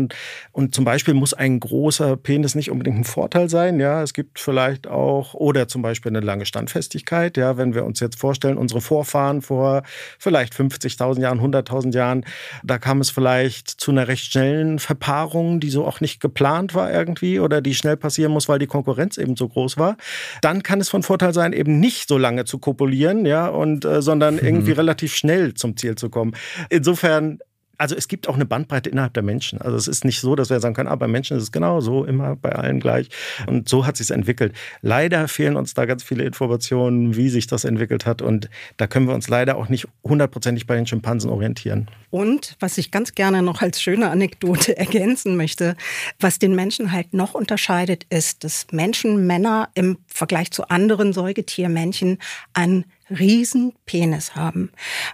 [0.51, 3.79] und zum Beispiel muss ein großer Penis nicht unbedingt ein Vorteil sein.
[3.79, 7.37] Ja, es gibt vielleicht auch oder zum Beispiel eine lange Standfestigkeit.
[7.37, 9.83] Ja, wenn wir uns jetzt vorstellen, unsere Vorfahren vor
[10.19, 12.25] vielleicht 50.000 Jahren, 100.000 Jahren,
[12.63, 16.91] da kam es vielleicht zu einer recht schnellen Verpaarung, die so auch nicht geplant war
[16.91, 19.95] irgendwie oder die schnell passieren muss, weil die Konkurrenz eben so groß war.
[20.41, 24.01] Dann kann es von Vorteil sein, eben nicht so lange zu kopulieren, ja, und äh,
[24.01, 24.41] sondern mhm.
[24.43, 26.33] irgendwie relativ schnell zum Ziel zu kommen.
[26.69, 27.39] Insofern
[27.81, 29.59] also es gibt auch eine Bandbreite innerhalb der Menschen.
[29.59, 31.81] Also es ist nicht so, dass wir sagen können, ah, bei Menschen ist es genau
[31.81, 33.09] so, immer bei allen gleich.
[33.47, 34.53] Und so hat sich entwickelt.
[34.81, 38.21] Leider fehlen uns da ganz viele Informationen, wie sich das entwickelt hat.
[38.21, 41.89] Und da können wir uns leider auch nicht hundertprozentig bei den Schimpansen orientieren.
[42.11, 45.75] Und was ich ganz gerne noch als schöne Anekdote ergänzen möchte,
[46.19, 52.19] was den Menschen halt noch unterscheidet, ist, dass Menschen, Männer im Vergleich zu anderen Säugetiermännchen
[52.53, 54.71] einen riesen Penis haben.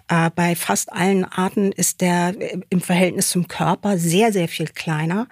[0.07, 4.67] Äh, bei fast allen Arten ist der äh, im Verhältnis zum Körper sehr, sehr viel
[4.67, 5.27] kleiner.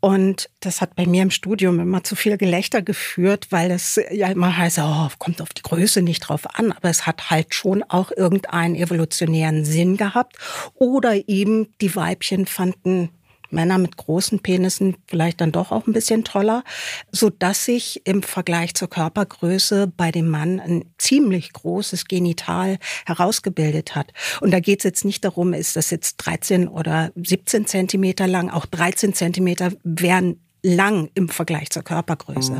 [0.00, 4.28] Und das hat bei mir im Studium immer zu viel Gelächter geführt, weil es ja
[4.28, 6.72] immer heißt, oh, kommt auf die Größe nicht drauf an.
[6.72, 10.36] Aber es hat halt schon auch irgendeinen evolutionären Sinn gehabt.
[10.74, 13.10] Oder eben die Weibchen fanden
[13.52, 16.64] Männer mit großen Penissen vielleicht dann doch auch ein bisschen toller,
[17.12, 23.94] so dass sich im Vergleich zur Körpergröße bei dem Mann ein ziemlich großes Genital herausgebildet
[23.94, 24.12] hat.
[24.40, 28.50] Und da geht es jetzt nicht darum, ist das jetzt 13 oder 17 Zentimeter lang,
[28.50, 32.52] auch 13 Zentimeter wären lang im Vergleich zur Körpergröße.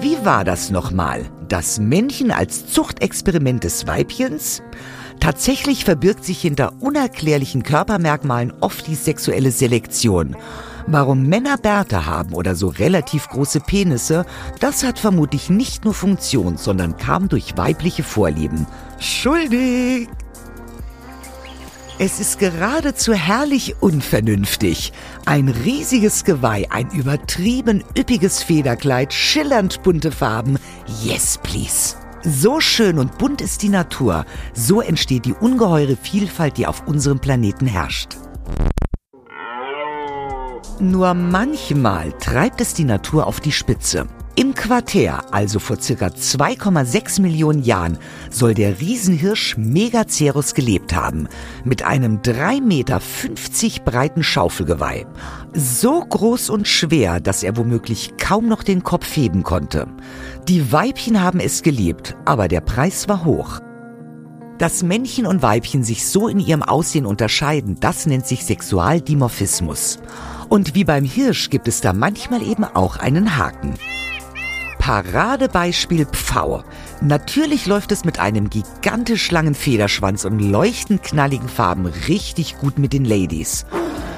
[0.00, 1.30] Wie war das nochmal?
[1.48, 4.62] Das Männchen als Zuchtexperiment des Weibchens?
[5.22, 10.34] Tatsächlich verbirgt sich hinter unerklärlichen Körpermerkmalen oft die sexuelle Selektion.
[10.88, 14.26] Warum Männer Bärte haben oder so relativ große Penisse,
[14.58, 18.66] das hat vermutlich nicht nur Funktion, sondern kam durch weibliche Vorlieben.
[18.98, 20.08] Schuldig!
[22.00, 24.92] Es ist geradezu herrlich unvernünftig.
[25.24, 30.58] Ein riesiges Geweih, ein übertrieben üppiges Federkleid, schillernd bunte Farben.
[31.04, 32.01] Yes, please.
[32.24, 37.18] So schön und bunt ist die Natur, so entsteht die ungeheure Vielfalt, die auf unserem
[37.18, 38.16] Planeten herrscht.
[40.78, 44.06] Nur manchmal treibt es die Natur auf die Spitze.
[44.34, 47.98] Im Quartär, also vor circa 2,6 Millionen Jahren,
[48.30, 51.28] soll der Riesenhirsch Megacerus gelebt haben,
[51.64, 53.00] mit einem 3,50 Meter
[53.84, 55.04] breiten Schaufelgeweih.
[55.52, 59.86] So groß und schwer, dass er womöglich kaum noch den Kopf heben konnte.
[60.48, 63.60] Die Weibchen haben es geliebt, aber der Preis war hoch.
[64.56, 69.98] Dass Männchen und Weibchen sich so in ihrem Aussehen unterscheiden, das nennt sich Sexualdimorphismus.
[70.48, 73.74] Und wie beim Hirsch gibt es da manchmal eben auch einen Haken.
[74.82, 76.64] Paradebeispiel Pfau.
[77.00, 82.92] Natürlich läuft es mit einem gigantisch langen Federschwanz und leuchtend knalligen Farben richtig gut mit
[82.92, 83.64] den Ladies.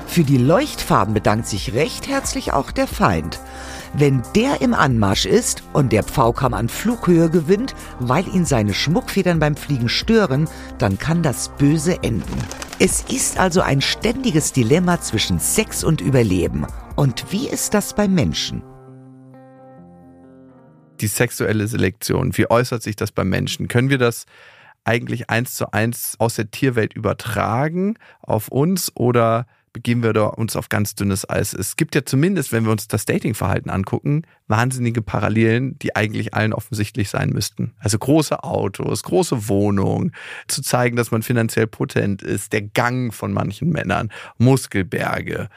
[0.07, 3.40] Für die Leuchtfarben bedankt sich recht herzlich auch der Feind.
[3.92, 9.40] Wenn der im Anmarsch ist und der Pfaukamm an Flughöhe gewinnt, weil ihn seine Schmuckfedern
[9.40, 10.48] beim Fliegen stören,
[10.79, 12.38] dann kann das böse enden.
[12.79, 16.66] Es ist also ein ständiges Dilemma zwischen Sex und Überleben.
[16.96, 18.62] Und wie ist das beim Menschen?
[21.01, 22.37] Die sexuelle Selektion?
[22.37, 23.69] Wie äußert sich das beim Menschen?
[23.69, 24.27] Können wir das
[24.85, 30.57] eigentlich eins zu eins aus der Tierwelt übertragen auf uns oder begeben wir da uns
[30.57, 31.53] auf ganz dünnes Eis?
[31.53, 36.53] Es gibt ja zumindest, wenn wir uns das Datingverhalten angucken, wahnsinnige Parallelen, die eigentlich allen
[36.53, 37.75] offensichtlich sein müssten.
[37.79, 40.13] Also große Autos, große Wohnungen,
[40.47, 45.49] zu zeigen, dass man finanziell potent ist, der Gang von manchen Männern, Muskelberge,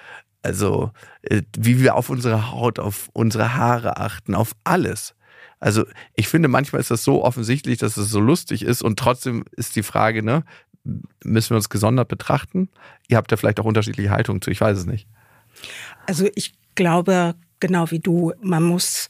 [0.41, 0.91] also
[1.23, 5.13] äh, wie wir auf unsere Haut, auf unsere Haare achten, auf alles.
[5.59, 9.43] Also ich finde, manchmal ist das so offensichtlich, dass es so lustig ist und trotzdem
[9.51, 10.43] ist die Frage, ne,
[11.23, 12.69] müssen wir uns gesondert betrachten?
[13.07, 15.07] Ihr habt ja vielleicht auch unterschiedliche Haltungen zu, ich weiß es nicht.
[16.05, 19.09] Also ich glaube, genau wie du, man muss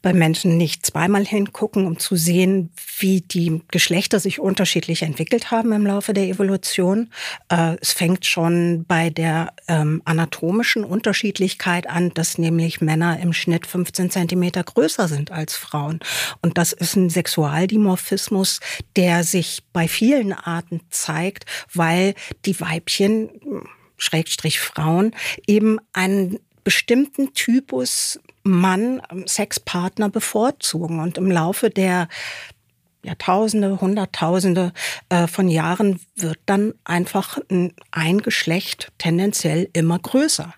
[0.00, 5.72] bei Menschen nicht zweimal hingucken, um zu sehen, wie die Geschlechter sich unterschiedlich entwickelt haben
[5.72, 7.10] im Laufe der Evolution.
[7.48, 13.66] Äh, es fängt schon bei der ähm, anatomischen Unterschiedlichkeit an, dass nämlich Männer im Schnitt
[13.66, 16.00] 15 Zentimeter größer sind als Frauen.
[16.42, 18.60] Und das ist ein Sexualdimorphismus,
[18.96, 23.30] der sich bei vielen Arten zeigt, weil die Weibchen
[23.96, 25.14] Schrägstrich Frauen
[25.46, 31.00] eben einen bestimmten Typus Mann, ähm, Sexpartner bevorzugen.
[31.00, 32.08] Und im Laufe der
[33.04, 34.72] Jahrtausende, Hunderttausende
[35.08, 37.38] äh, von Jahren wird dann einfach
[37.92, 40.52] ein Geschlecht tendenziell immer größer.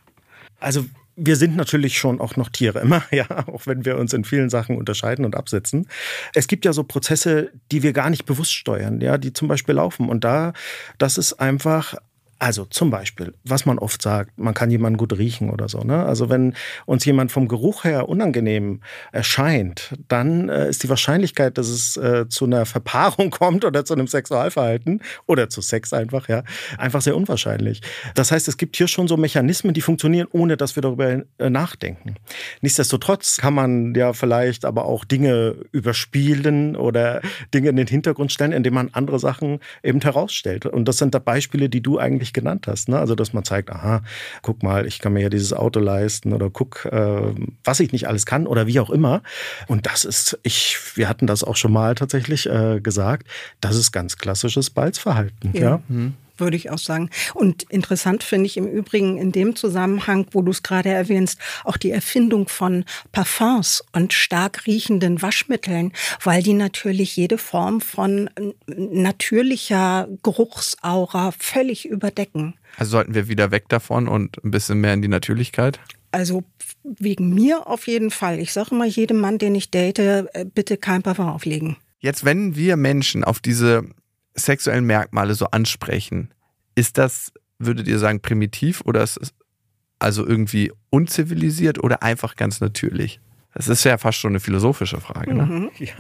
[0.58, 0.84] Also
[1.22, 4.48] wir sind natürlich schon auch noch Tiere immer, ja, auch wenn wir uns in vielen
[4.48, 5.86] Sachen unterscheiden und absetzen.
[6.34, 9.74] Es gibt ja so Prozesse, die wir gar nicht bewusst steuern, ja, die zum Beispiel
[9.74, 10.08] laufen.
[10.08, 10.52] Und da,
[10.98, 11.94] das ist einfach
[12.40, 15.80] also zum Beispiel, was man oft sagt, man kann jemanden gut riechen oder so.
[15.80, 16.04] Ne?
[16.06, 16.54] Also wenn
[16.86, 18.80] uns jemand vom Geruch her unangenehm
[19.12, 23.92] erscheint, dann äh, ist die Wahrscheinlichkeit, dass es äh, zu einer Verpaarung kommt oder zu
[23.92, 26.42] einem Sexualverhalten oder zu Sex einfach, ja,
[26.78, 27.82] einfach sehr unwahrscheinlich.
[28.14, 31.50] Das heißt, es gibt hier schon so Mechanismen, die funktionieren, ohne dass wir darüber äh,
[31.50, 32.14] nachdenken.
[32.62, 37.20] Nichtsdestotrotz kann man ja vielleicht aber auch Dinge überspielen oder
[37.52, 40.64] Dinge in den Hintergrund stellen, indem man andere Sachen eben herausstellt.
[40.64, 42.88] Und das sind da Beispiele, die du eigentlich richtig genannt hast.
[42.88, 42.98] Ne?
[42.98, 44.02] Also, dass man zeigt, aha,
[44.42, 48.08] guck mal, ich kann mir ja dieses Auto leisten oder guck, äh, was ich nicht
[48.08, 49.22] alles kann oder wie auch immer.
[49.66, 53.26] Und das ist, ich, wir hatten das auch schon mal tatsächlich äh, gesagt,
[53.60, 55.52] das ist ganz klassisches Balzverhalten.
[55.54, 55.60] Ja.
[55.60, 55.82] ja?
[55.88, 57.10] Mhm würde ich auch sagen.
[57.34, 61.76] Und interessant finde ich im Übrigen in dem Zusammenhang, wo du es gerade erwähnst, auch
[61.76, 68.30] die Erfindung von Parfums und stark riechenden Waschmitteln, weil die natürlich jede Form von
[68.66, 72.54] natürlicher Geruchsaura völlig überdecken.
[72.76, 75.80] Also sollten wir wieder weg davon und ein bisschen mehr in die Natürlichkeit?
[76.12, 76.44] Also
[76.82, 78.38] wegen mir auf jeden Fall.
[78.38, 81.76] Ich sage immer jedem Mann, den ich date, äh, bitte kein Parfum auflegen.
[82.00, 83.84] Jetzt, wenn wir Menschen auf diese
[84.44, 86.32] sexuellen Merkmale so ansprechen,
[86.74, 89.34] ist das, würdet ihr sagen, primitiv oder ist es
[89.98, 93.20] also irgendwie unzivilisiert oder einfach ganz natürlich?
[93.54, 95.34] Das ist ja fast schon eine philosophische Frage.
[95.34, 95.46] Ne?
[95.46, 95.70] Mhm.
[95.78, 95.94] Ja.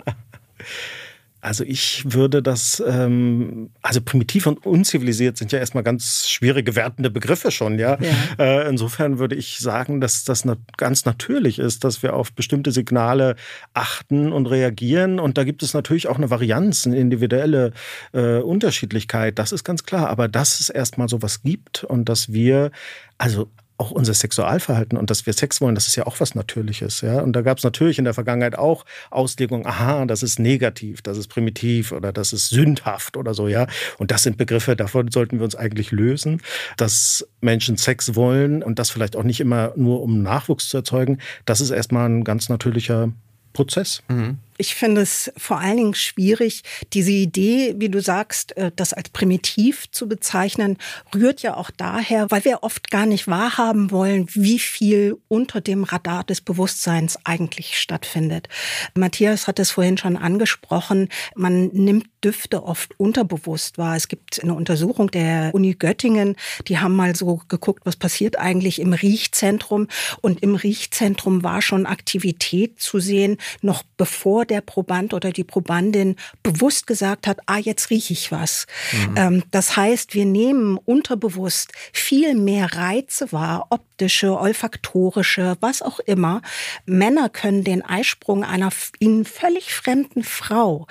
[1.40, 7.10] Also ich würde das, ähm, also primitiv und unzivilisiert sind ja erstmal ganz schwierige wertende
[7.10, 7.98] Begriffe schon, ja.
[8.00, 8.10] ja.
[8.38, 10.44] Äh, insofern würde ich sagen, dass das
[10.76, 13.36] ganz natürlich ist, dass wir auf bestimmte Signale
[13.74, 15.18] achten und reagieren.
[15.18, 17.72] Und da gibt es natürlich auch eine Varianz, eine individuelle
[18.12, 19.38] äh, Unterschiedlichkeit.
[19.38, 20.08] Das ist ganz klar.
[20.08, 22.70] Aber dass es erstmal sowas gibt und dass wir
[23.18, 27.00] also auch unser Sexualverhalten und dass wir Sex wollen, das ist ja auch was Natürliches.
[27.00, 27.20] Ja?
[27.20, 31.16] Und da gab es natürlich in der Vergangenheit auch Auslegungen, aha, das ist negativ, das
[31.16, 33.66] ist primitiv oder das ist sündhaft oder so, ja.
[33.98, 36.42] Und das sind Begriffe, davon sollten wir uns eigentlich lösen,
[36.76, 41.18] dass Menschen Sex wollen und das vielleicht auch nicht immer nur um Nachwuchs zu erzeugen.
[41.46, 43.10] Das ist erstmal ein ganz natürlicher
[43.54, 44.02] Prozess.
[44.08, 44.38] Mhm.
[44.60, 49.08] Ich finde es vor allen Dingen schwierig, diese Idee, wie du sagst, äh, das als
[49.08, 50.76] primitiv zu bezeichnen,
[51.14, 55.82] rührt ja auch daher, weil wir oft gar nicht wahrhaben wollen, wie viel unter dem
[55.84, 58.50] Radar des Bewusstseins eigentlich stattfindet.
[58.94, 63.96] Matthias hat es vorhin schon angesprochen, man nimmt Düfte oft unterbewusst wahr.
[63.96, 66.36] Es gibt eine Untersuchung der Uni Göttingen,
[66.68, 69.88] die haben mal so geguckt, was passiert eigentlich im Riechzentrum.
[70.20, 76.16] Und im Riechzentrum war schon Aktivität zu sehen, noch bevor der Proband oder die Probandin
[76.42, 78.66] bewusst gesagt hat, ah, jetzt rieche ich was.
[78.92, 79.14] Mhm.
[79.16, 86.42] Ähm, das heißt, wir nehmen unterbewusst viel mehr Reize wahr, optische, olfaktorische, was auch immer.
[86.86, 90.86] Männer können den Eisprung einer ihnen völlig fremden Frau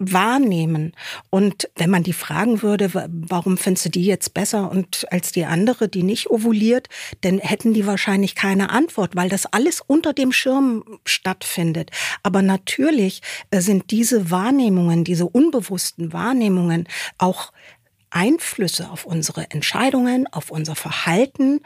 [0.00, 0.92] wahrnehmen.
[1.28, 5.44] Und wenn man die fragen würde, warum findest du die jetzt besser und als die
[5.44, 6.88] andere, die nicht ovuliert,
[7.20, 11.90] dann hätten die wahrscheinlich keine Antwort, weil das alles unter dem Schirm stattfindet.
[12.22, 17.52] Aber natürlich äh, sind diese Wahrnehmungen, diese unbewussten Wahrnehmungen auch
[18.10, 21.60] Einflüsse auf unsere Entscheidungen, auf unser Verhalten.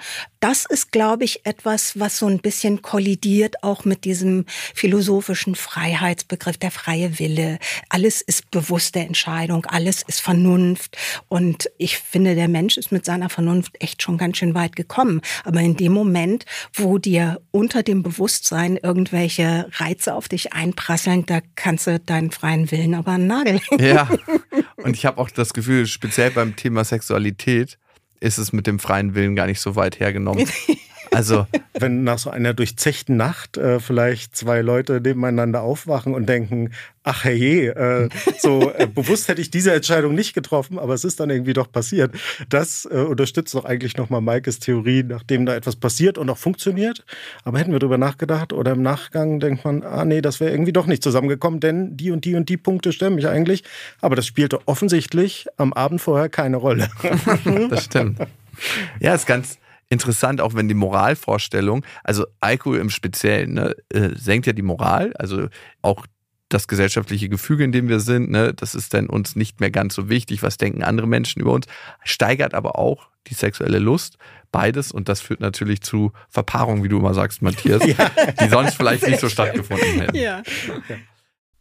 [0.44, 6.59] Das ist, glaube ich, etwas, was so ein bisschen kollidiert auch mit diesem philosophischen Freiheitsbegriff,
[6.59, 7.59] der freie Wille.
[7.88, 10.98] Alles ist bewusste Entscheidung, alles ist Vernunft.
[11.28, 15.22] Und ich finde, der Mensch ist mit seiner Vernunft echt schon ganz schön weit gekommen.
[15.44, 21.40] Aber in dem Moment, wo dir unter dem Bewusstsein irgendwelche Reize auf dich einprasseln, da
[21.54, 23.83] kannst du deinen freien Willen aber einen Nagel hängen.
[23.83, 24.11] Ja,
[24.76, 27.78] und ich habe auch das Gefühl, speziell beim Thema Sexualität
[28.24, 30.48] ist es mit dem freien Willen gar nicht so weit hergenommen.
[31.14, 31.46] Also,
[31.79, 36.70] wenn nach so einer durchzechten Nacht äh, vielleicht zwei Leute nebeneinander aufwachen und denken,
[37.05, 41.20] ach herrje, äh, so äh, bewusst hätte ich diese Entscheidung nicht getroffen, aber es ist
[41.20, 42.14] dann irgendwie doch passiert.
[42.48, 47.05] Das äh, unterstützt doch eigentlich nochmal Maikes Theorie, nachdem da etwas passiert und auch funktioniert.
[47.44, 50.72] Aber hätten wir darüber nachgedacht oder im Nachgang denkt man, ah nee, das wäre irgendwie
[50.72, 53.64] doch nicht zusammengekommen, denn die und die und die Punkte stimmen mich eigentlich.
[54.00, 56.88] Aber das spielte offensichtlich am Abend vorher keine Rolle.
[57.70, 58.18] das stimmt.
[59.00, 59.59] Ja, ist ganz,
[59.94, 65.14] interessant, auch wenn die Moralvorstellung, also Alkohol im Speziellen, ne, äh, senkt ja die Moral,
[65.14, 65.48] also
[65.80, 66.07] auch
[66.50, 69.94] das gesellschaftliche Gefüge, in dem wir sind, ne, das ist dann uns nicht mehr ganz
[69.94, 71.66] so wichtig, was denken andere Menschen über uns,
[72.04, 74.18] steigert aber auch die sexuelle Lust,
[74.52, 78.11] beides und das führt natürlich zu Verpaarungen, wie du immer sagst, Matthias, ja.
[78.40, 80.16] die sonst vielleicht nicht so stattgefunden hätten.
[80.16, 80.42] Ja.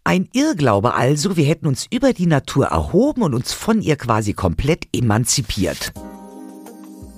[0.03, 4.33] Ein Irrglaube also, wir hätten uns über die Natur erhoben und uns von ihr quasi
[4.33, 5.93] komplett emanzipiert.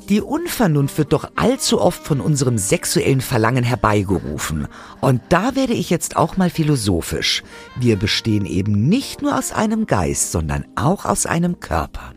[0.09, 4.67] Die Unvernunft wird doch allzu oft von unserem sexuellen Verlangen herbeigerufen.
[5.01, 7.41] Und da werde ich jetzt auch mal philosophisch.
[7.75, 12.13] Wir bestehen eben nicht nur aus einem Geist, sondern auch aus einem Körper.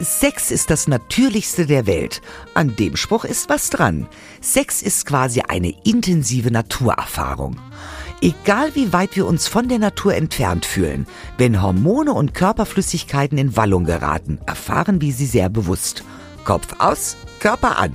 [0.00, 2.20] Sex ist das Natürlichste der Welt.
[2.52, 4.06] An dem Spruch ist was dran.
[4.42, 7.56] Sex ist quasi eine intensive Naturerfahrung.
[8.20, 11.06] Egal wie weit wir uns von der Natur entfernt fühlen,
[11.38, 16.04] wenn Hormone und Körperflüssigkeiten in Wallung geraten, erfahren wir sie sehr bewusst.
[16.44, 17.94] Kopf aus, Körper an.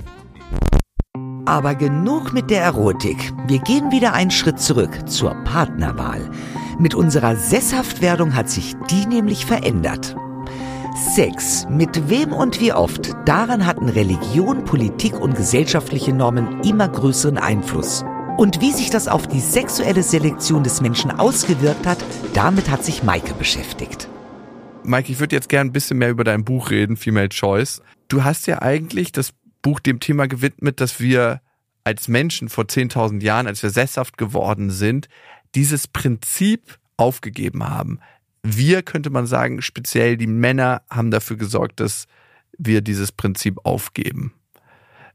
[1.44, 3.32] Aber genug mit der Erotik.
[3.46, 6.30] Wir gehen wieder einen Schritt zurück zur Partnerwahl.
[6.78, 10.14] Mit unserer Sesshaftwerdung hat sich die nämlich verändert.
[11.14, 17.38] Sex, mit wem und wie oft, daran hatten Religion, Politik und gesellschaftliche Normen immer größeren
[17.38, 18.04] Einfluss.
[18.36, 21.98] Und wie sich das auf die sexuelle Selektion des Menschen ausgewirkt hat,
[22.34, 24.08] damit hat sich Maike beschäftigt.
[24.84, 27.82] Maike, ich würde jetzt gerne ein bisschen mehr über dein Buch reden, Female Choice.
[28.08, 29.32] Du hast ja eigentlich das
[29.62, 31.40] Buch dem Thema gewidmet, dass wir
[31.84, 35.08] als Menschen vor 10.000 Jahren, als wir sesshaft geworden sind,
[35.54, 38.00] dieses Prinzip aufgegeben haben.
[38.42, 42.06] Wir, könnte man sagen, speziell die Männer haben dafür gesorgt, dass
[42.56, 44.32] wir dieses Prinzip aufgeben.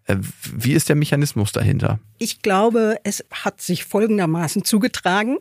[0.05, 1.99] Äh, wie ist der Mechanismus dahinter?
[2.17, 5.37] Ich glaube, es hat sich folgendermaßen zugetragen.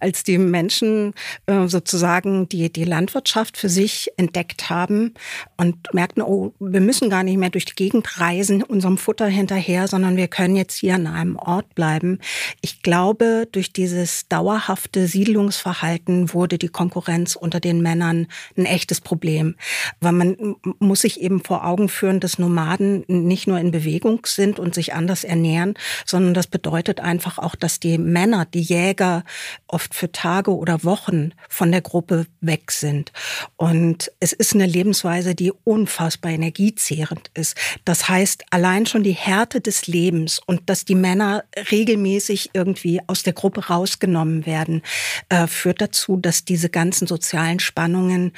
[0.00, 1.14] Als die Menschen
[1.46, 5.14] äh, sozusagen die, die Landwirtschaft für sich entdeckt haben
[5.56, 9.88] und merkten, oh, wir müssen gar nicht mehr durch die Gegend reisen, unserem Futter hinterher,
[9.88, 12.18] sondern wir können jetzt hier an einem Ort bleiben.
[12.60, 18.26] Ich glaube, durch dieses dauerhafte Siedlungsverhalten wurde die Konkurrenz unter den Männern
[18.56, 19.56] ein echtes Problem.
[20.00, 24.58] Weil man muss sich eben vor Augen führen, dass Nomaden nicht nur in Bewegung sind
[24.58, 25.74] und sich anders ernähren,
[26.06, 29.24] sondern das bedeutet einfach auch, dass die Männer, die Jäger,
[29.66, 33.12] oft für Tage oder Wochen von der Gruppe weg sind.
[33.56, 37.56] Und es ist eine Lebensweise, die unfassbar energiezehrend ist.
[37.84, 43.22] Das heißt, allein schon die Härte des Lebens und dass die Männer regelmäßig irgendwie aus
[43.22, 44.82] der Gruppe rausgenommen werden,
[45.28, 48.32] äh, führt dazu, dass diese ganzen sozialen Spannungen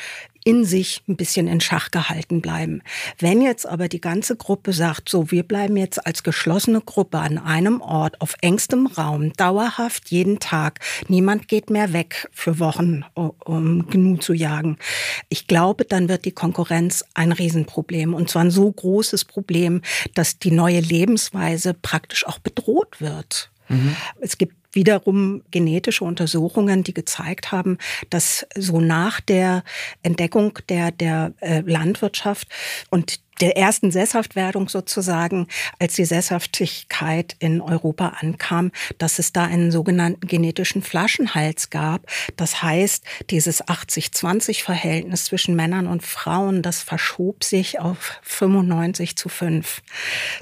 [0.44, 2.82] in sich ein bisschen in Schach gehalten bleiben.
[3.18, 7.38] Wenn jetzt aber die ganze Gruppe sagt, so, wir bleiben jetzt als geschlossene Gruppe an
[7.38, 13.88] einem Ort, auf engstem Raum, dauerhaft jeden Tag, niemand geht mehr weg für Wochen, um
[13.88, 14.76] genug zu jagen.
[15.30, 19.80] Ich glaube, dann wird die Konkurrenz ein Riesenproblem und zwar ein so großes Problem,
[20.14, 23.50] dass die neue Lebensweise praktisch auch bedroht wird.
[23.68, 23.96] Mhm.
[24.20, 27.78] Es gibt wiederum genetische Untersuchungen, die gezeigt haben,
[28.10, 29.64] dass so nach der
[30.02, 32.48] Entdeckung der, der äh, Landwirtschaft
[32.90, 35.46] und der ersten Sesshaftwerdung sozusagen,
[35.78, 42.06] als die Sesshaftigkeit in Europa ankam, dass es da einen sogenannten genetischen Flaschenhals gab.
[42.36, 49.82] Das heißt, dieses 80-20-Verhältnis zwischen Männern und Frauen, das verschob sich auf 95 zu 5.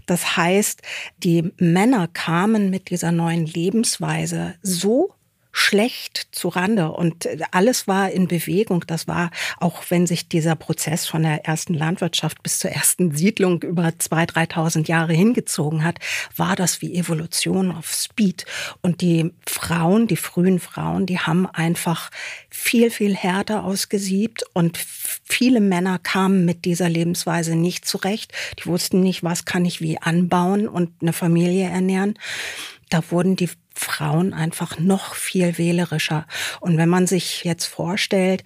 [0.07, 0.83] Das heißt,
[1.19, 5.15] die Männer kamen mit dieser neuen Lebensweise so
[5.53, 8.85] schlecht zu Rande und alles war in Bewegung.
[8.87, 13.63] Das war, auch wenn sich dieser Prozess von der ersten Landwirtschaft bis zur ersten Siedlung
[13.63, 15.99] über 2.000, 3.000 Jahre hingezogen hat,
[16.37, 18.47] war das wie Evolution auf Speed.
[18.81, 22.11] Und die Frauen, die frühen Frauen, die haben einfach
[22.49, 28.33] viel, viel härter ausgesiebt und viele Männer kamen mit dieser Lebensweise nicht zurecht.
[28.59, 32.15] Die wussten nicht, was kann ich wie anbauen und eine Familie ernähren
[32.93, 36.27] da wurden die Frauen einfach noch viel wählerischer.
[36.61, 38.45] Und wenn man sich jetzt vorstellt,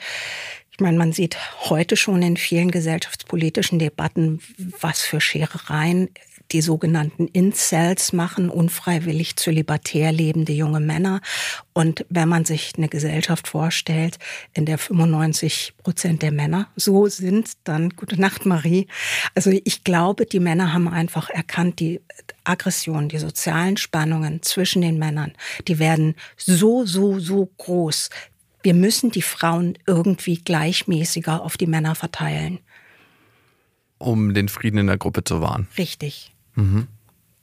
[0.71, 1.37] ich meine, man sieht
[1.71, 4.41] heute schon in vielen gesellschaftspolitischen Debatten,
[4.81, 6.11] was für Scherereien
[6.53, 11.21] die sogenannten Incels machen, unfreiwillig zölibatär lebende junge Männer.
[11.73, 14.19] Und wenn man sich eine Gesellschaft vorstellt,
[14.55, 18.87] in der 95 Prozent der Männer so sind, dann gute Nacht, Marie.
[19.35, 22.01] Also ich glaube, die Männer haben einfach erkannt, die
[22.45, 25.33] Aggression, die sozialen Spannungen zwischen den Männern,
[25.69, 28.11] die werden so, so, so groß.
[28.63, 32.61] Wir müssen die Frauen irgendwie gleichmäßiger auf die Männer verteilen.
[33.99, 35.69] Um den Frieden in der Gruppe zu wahren.
[35.79, 36.36] Richtig.
[36.57, 36.89] Mhm.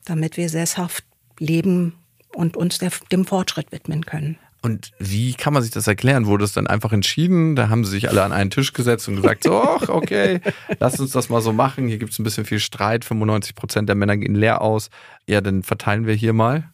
[0.06, 1.06] Damit wir sesshaft
[1.40, 1.94] leben
[2.36, 4.38] und uns der, dem Fortschritt widmen können.
[4.64, 6.26] Und wie kann man sich das erklären?
[6.26, 7.58] Wurde es dann einfach entschieden?
[7.58, 10.40] Da haben sie sich alle an einen Tisch gesetzt und gesagt, so, okay,
[10.80, 11.90] lass uns das mal so machen.
[11.90, 13.04] Hier gibt es ein bisschen viel Streit.
[13.04, 14.90] 95 Prozent der Männer gehen leer aus.
[15.28, 16.70] Ja, dann verteilen wir hier mal.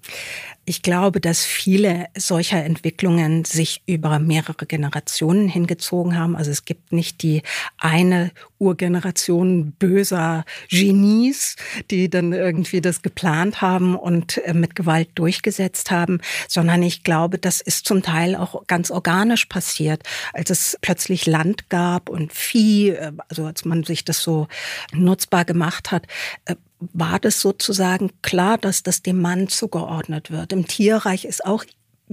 [0.65, 6.35] Ich glaube, dass viele solcher Entwicklungen sich über mehrere Generationen hingezogen haben.
[6.35, 7.41] Also es gibt nicht die
[7.79, 11.55] eine Urgeneration böser Genies,
[11.89, 17.39] die dann irgendwie das geplant haben und äh, mit Gewalt durchgesetzt haben, sondern ich glaube,
[17.39, 22.89] das ist zum Teil auch ganz organisch passiert, als es plötzlich Land gab und Vieh,
[22.89, 24.47] äh, also als man sich das so
[24.93, 26.05] nutzbar gemacht hat,
[26.45, 30.53] äh, war das sozusagen klar, dass das dem Mann zugeordnet wird.
[30.53, 31.65] Im Tierreich ist auch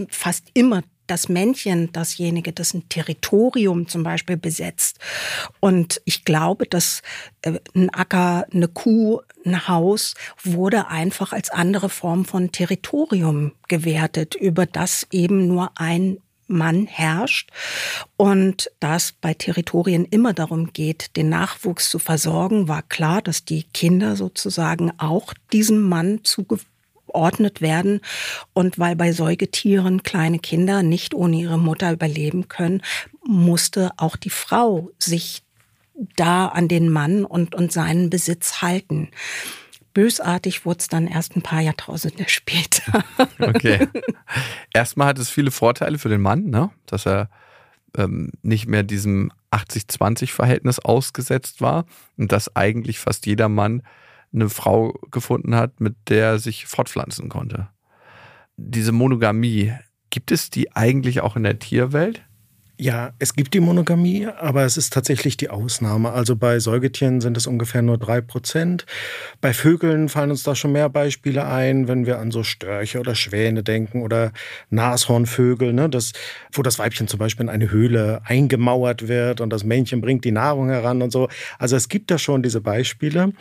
[0.09, 4.99] fast immer das Männchen dasjenige, das ein Territorium zum Beispiel besetzt.
[5.61, 7.03] Und ich glaube, dass
[7.43, 14.35] äh, ein Acker, eine Kuh, ein Haus wurde einfach als andere Form von Territorium gewertet,
[14.35, 17.51] über das eben nur ein Mann herrscht
[18.17, 23.45] und da es bei Territorien immer darum geht, den Nachwuchs zu versorgen, war klar, dass
[23.45, 28.01] die Kinder sozusagen auch diesem Mann zugeordnet werden.
[28.53, 32.83] Und weil bei Säugetieren kleine Kinder nicht ohne ihre Mutter überleben können,
[33.25, 35.43] musste auch die Frau sich
[36.17, 39.11] da an den Mann und, und seinen Besitz halten.
[39.97, 43.03] Bösartig wurde es dann erst ein paar Jahrtausende später.
[43.39, 43.89] Okay.
[44.75, 46.71] Erstmal hat es viele Vorteile für den Mann, ne?
[46.85, 47.31] dass er
[47.97, 51.87] ähm, nicht mehr diesem 80-20-Verhältnis ausgesetzt war
[52.19, 53.81] und dass eigentlich fast jeder Mann
[54.35, 57.69] eine Frau gefunden hat, mit der er sich fortpflanzen konnte.
[58.59, 59.73] Diese Monogamie,
[60.11, 62.23] gibt es die eigentlich auch in der Tierwelt?
[62.79, 66.11] Ja, es gibt die Monogamie, aber es ist tatsächlich die Ausnahme.
[66.13, 68.85] Also bei Säugetieren sind es ungefähr nur drei Prozent.
[69.41, 73.15] Bei Vögeln fallen uns da schon mehr Beispiele ein, wenn wir an so Störche oder
[73.15, 74.31] Schwäne denken oder
[74.69, 76.13] Nashornvögel, ne, das,
[76.53, 80.33] wo das Weibchen zum Beispiel in eine Höhle eingemauert wird und das Männchen bringt die
[80.33, 81.29] Nahrung heran und so.
[81.59, 83.33] Also es gibt da schon diese Beispiele.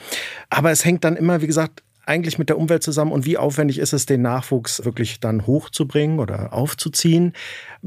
[0.49, 3.79] Aber es hängt dann immer, wie gesagt, eigentlich mit der Umwelt zusammen und wie aufwendig
[3.79, 7.33] ist es, den Nachwuchs wirklich dann hochzubringen oder aufzuziehen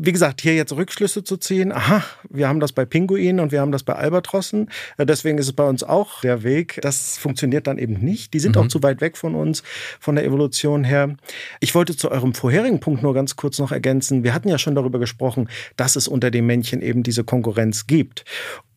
[0.00, 3.60] wie gesagt, hier jetzt Rückschlüsse zu ziehen, aha, wir haben das bei Pinguinen und wir
[3.60, 6.78] haben das bei Albatrossen, äh, deswegen ist es bei uns auch der Weg.
[6.82, 8.32] Das funktioniert dann eben nicht.
[8.32, 8.62] Die sind mhm.
[8.62, 9.62] auch zu weit weg von uns,
[9.98, 11.16] von der Evolution her.
[11.60, 14.22] Ich wollte zu eurem vorherigen Punkt nur ganz kurz noch ergänzen.
[14.22, 18.24] Wir hatten ja schon darüber gesprochen, dass es unter den Männchen eben diese Konkurrenz gibt.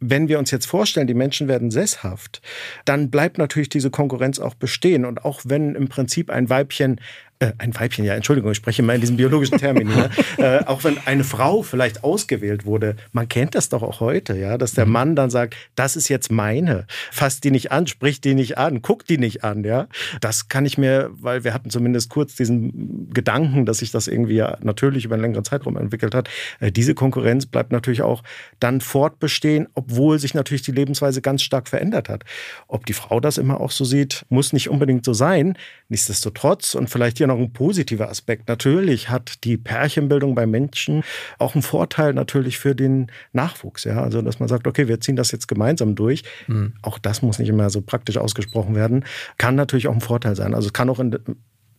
[0.03, 2.41] Wenn wir uns jetzt vorstellen, die Menschen werden sesshaft,
[2.85, 5.05] dann bleibt natürlich diese Konkurrenz auch bestehen.
[5.05, 6.99] Und auch wenn im Prinzip ein Weibchen
[7.41, 10.09] äh, ein Weibchen, ja, Entschuldigung, ich spreche mal in diesem biologischen Termin, ne?
[10.37, 14.59] äh, auch wenn eine Frau vielleicht ausgewählt wurde, man kennt das doch auch heute, ja,
[14.59, 14.91] dass der mhm.
[14.91, 18.83] Mann dann sagt, das ist jetzt meine, fasst die nicht an, spricht die nicht an,
[18.83, 19.87] guckt die nicht an, ja.
[20.19, 24.35] Das kann ich mir, weil wir hatten zumindest kurz diesen Gedanken, dass sich das irgendwie
[24.35, 26.29] ja natürlich über einen längeren Zeitraum entwickelt hat.
[26.59, 28.21] Äh, diese Konkurrenz bleibt natürlich auch
[28.59, 32.23] dann fortbestehen, obwohl sich natürlich die Lebensweise ganz stark verändert hat.
[32.67, 35.57] Ob die Frau das immer auch so sieht, muss nicht unbedingt so sein.
[35.89, 38.47] Nichtsdestotrotz und vielleicht hier noch ein positiver Aspekt.
[38.47, 41.03] Natürlich hat die Pärchenbildung bei Menschen
[41.39, 43.83] auch einen Vorteil natürlich für den Nachwuchs.
[43.83, 44.03] Ja?
[44.03, 46.23] Also, dass man sagt, okay, wir ziehen das jetzt gemeinsam durch.
[46.47, 46.73] Mhm.
[46.81, 49.05] Auch das muss nicht immer so praktisch ausgesprochen werden.
[49.37, 50.53] Kann natürlich auch ein Vorteil sein.
[50.53, 51.17] Also, es kann auch in,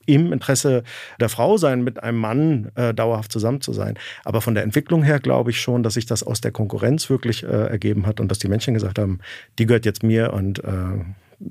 [0.06, 0.82] im Interesse
[1.20, 3.98] der Frau sein, mit einem Mann äh, dauerhaft zusammen zu sein.
[4.24, 7.44] Aber von der Entwicklung her glaube ich schon, dass sich das aus der Konkurrenz wirklich
[7.44, 9.20] äh, ergeben hat und dass die Menschen gesagt haben,
[9.58, 11.04] die gehört jetzt mir und äh,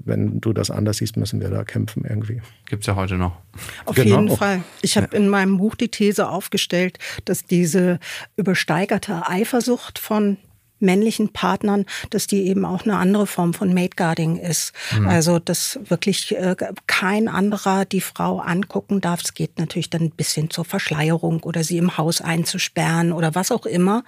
[0.06, 2.42] wenn du das anders siehst, müssen wir da kämpfen irgendwie.
[2.66, 3.38] Gibt es ja heute noch.
[3.86, 4.22] Auf genau.
[4.22, 4.64] jeden Fall.
[4.82, 8.00] Ich habe in meinem Buch die These aufgestellt, dass diese
[8.38, 10.38] übersteigerte Eifersucht von
[10.82, 14.74] männlichen Partnern, dass die eben auch eine andere Form von Maidguarding ist.
[14.98, 15.08] Mhm.
[15.08, 16.56] Also, dass wirklich äh,
[16.88, 19.22] kein anderer die Frau angucken darf.
[19.24, 23.52] Es geht natürlich dann ein bisschen zur Verschleierung oder sie im Haus einzusperren oder was
[23.52, 24.04] auch immer.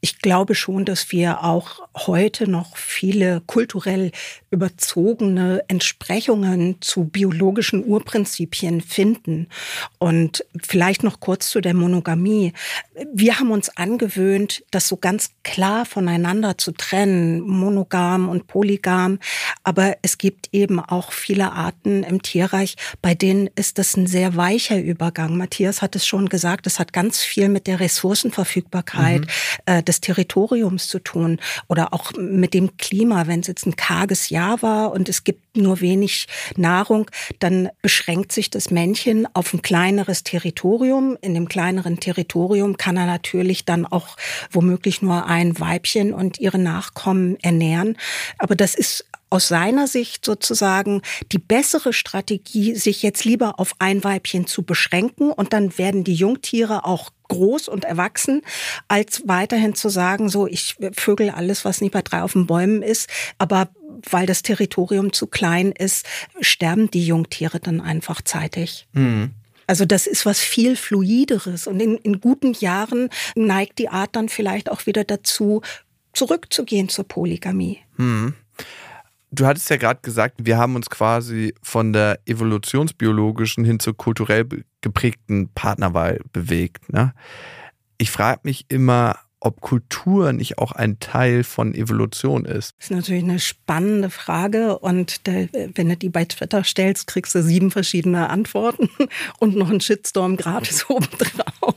[0.00, 4.12] Ich glaube schon, dass wir auch heute noch viele kulturell
[4.50, 9.48] überzogene Entsprechungen zu biologischen Urprinzipien finden.
[9.98, 12.52] Und vielleicht noch kurz zu der Monogamie.
[13.12, 19.20] Wir haben uns angewöhnt, das so ganz klar von voneinander zu trennen, monogam und polygam.
[19.62, 24.36] Aber es gibt eben auch viele Arten im Tierreich, bei denen ist das ein sehr
[24.36, 25.36] weicher Übergang.
[25.36, 29.26] Matthias hat es schon gesagt, es hat ganz viel mit der Ressourcenverfügbarkeit mhm.
[29.66, 31.38] äh, des Territoriums zu tun
[31.68, 33.28] oder auch mit dem Klima.
[33.28, 36.26] Wenn es jetzt ein karges Jahr war und es gibt nur wenig
[36.56, 41.16] Nahrung, dann beschränkt sich das Männchen auf ein kleineres Territorium.
[41.20, 44.16] In dem kleineren Territorium kann er natürlich dann auch
[44.50, 47.96] womöglich nur ein Weibchen und ihre Nachkommen ernähren.
[48.38, 54.02] Aber das ist aus seiner Sicht sozusagen die bessere Strategie, sich jetzt lieber auf ein
[54.02, 58.42] Weibchen zu beschränken und dann werden die Jungtiere auch groß und erwachsen,
[58.88, 62.82] als weiterhin zu sagen, so ich vögel alles, was nicht bei drei auf den Bäumen
[62.82, 63.08] ist,
[63.38, 63.70] aber
[64.10, 66.06] weil das Territorium zu klein ist,
[66.40, 68.86] sterben die Jungtiere dann einfach zeitig.
[68.92, 69.30] Mhm.
[69.66, 74.28] Also das ist was viel fluideres und in, in guten Jahren neigt die Art dann
[74.28, 75.62] vielleicht auch wieder dazu,
[76.12, 77.78] zurückzugehen zur Polygamie.
[77.96, 78.34] Mhm.
[79.32, 84.46] Du hattest ja gerade gesagt, wir haben uns quasi von der evolutionsbiologischen hin zur kulturell
[84.80, 86.92] geprägten Partnerwahl bewegt.
[86.92, 87.14] Ne?
[87.98, 92.74] Ich frage mich immer, ob Kultur nicht auch ein Teil von Evolution ist?
[92.78, 97.34] Das ist natürlich eine spannende Frage und der, wenn du die bei Twitter stellst, kriegst
[97.34, 98.90] du sieben verschiedene Antworten
[99.38, 101.74] und noch einen Shitstorm gratis obendrauf.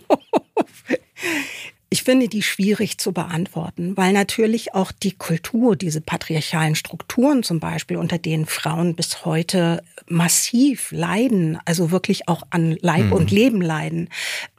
[2.04, 7.62] Ich finde die schwierig zu beantworten, weil natürlich auch die Kultur, diese patriarchalen Strukturen zum
[7.62, 13.14] Beispiel, unter denen Frauen bis heute massiv leiden, also wirklich auch an Leib mhm.
[13.14, 14.10] und Leben leiden.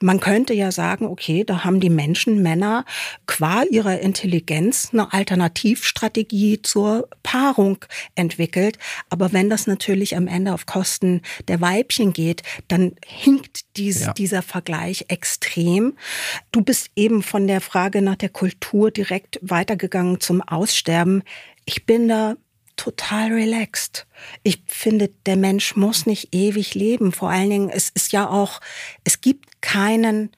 [0.01, 2.87] Man könnte ja sagen, okay, da haben die Menschen, Männer,
[3.27, 7.85] qua ihrer Intelligenz eine Alternativstrategie zur Paarung
[8.15, 8.79] entwickelt.
[9.11, 14.13] Aber wenn das natürlich am Ende auf Kosten der Weibchen geht, dann hinkt dies, ja.
[14.15, 15.99] dieser Vergleich extrem.
[16.53, 21.25] Du bist eben von der Frage nach der Kultur direkt weitergegangen zum Aussterben.
[21.65, 22.37] Ich bin da
[22.77, 24.07] total relaxed.
[24.45, 27.11] Ich finde, der Mensch muss nicht ewig leben.
[27.11, 28.61] Vor allen Dingen, es ist ja auch,
[29.03, 30.31] es gibt keinen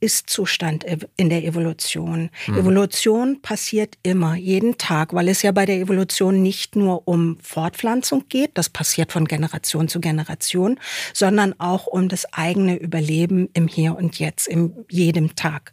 [0.00, 0.84] ist-Zustand
[1.16, 2.30] in der Evolution.
[2.46, 2.58] Mhm.
[2.58, 8.24] Evolution passiert immer, jeden Tag, weil es ja bei der Evolution nicht nur um Fortpflanzung
[8.28, 10.78] geht, das passiert von Generation zu Generation,
[11.12, 15.72] sondern auch um das eigene Überleben im Hier und Jetzt, in jedem Tag.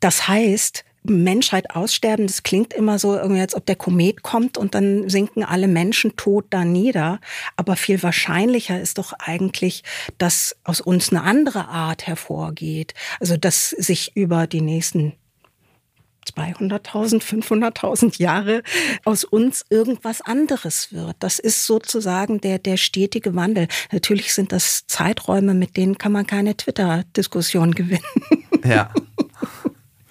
[0.00, 4.74] Das heißt, Menschheit aussterben, das klingt immer so irgendwie, als ob der Komet kommt und
[4.74, 7.20] dann sinken alle Menschen tot da nieder.
[7.56, 9.84] Aber viel wahrscheinlicher ist doch eigentlich,
[10.18, 12.94] dass aus uns eine andere Art hervorgeht.
[13.20, 15.12] Also, dass sich über die nächsten
[16.34, 18.62] 200.000, 500.000 Jahre
[19.04, 21.16] aus uns irgendwas anderes wird.
[21.18, 23.68] Das ist sozusagen der, der stetige Wandel.
[23.92, 28.02] Natürlich sind das Zeiträume, mit denen kann man keine Twitter-Diskussion gewinnen.
[28.64, 28.90] Ja.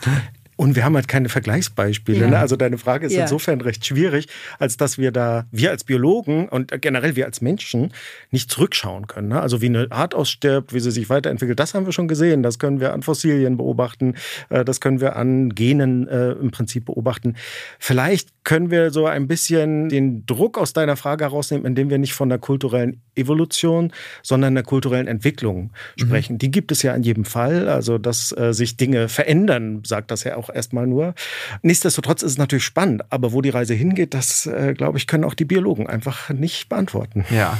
[0.55, 2.21] Und wir haben halt keine Vergleichsbeispiele.
[2.21, 2.29] Ja.
[2.29, 2.39] Ne?
[2.39, 3.23] Also deine Frage ist ja.
[3.23, 4.27] insofern recht schwierig,
[4.59, 7.91] als dass wir da, wir als Biologen und generell wir als Menschen
[8.31, 9.29] nicht zurückschauen können.
[9.29, 9.41] Ne?
[9.41, 12.43] Also wie eine Art ausstirbt, wie sie sich weiterentwickelt, das haben wir schon gesehen.
[12.43, 14.15] Das können wir an Fossilien beobachten,
[14.49, 17.35] äh, das können wir an Genen äh, im Prinzip beobachten.
[17.79, 22.13] Vielleicht können wir so ein bisschen den Druck aus deiner Frage herausnehmen, indem wir nicht
[22.13, 23.91] von der kulturellen Evolution,
[24.21, 25.69] sondern der kulturellen Entwicklung mhm.
[26.01, 26.33] sprechen.
[26.33, 26.37] Mhm.
[26.39, 27.67] Die gibt es ja in jedem Fall.
[27.69, 31.13] Also, dass äh, sich Dinge verändern, sagt das ja auch erstmal nur.
[31.61, 33.11] Nichtsdestotrotz ist es natürlich spannend.
[33.11, 36.69] Aber wo die Reise hingeht, das, äh, glaube ich, können auch die Biologen einfach nicht
[36.69, 37.25] beantworten.
[37.29, 37.57] Ja.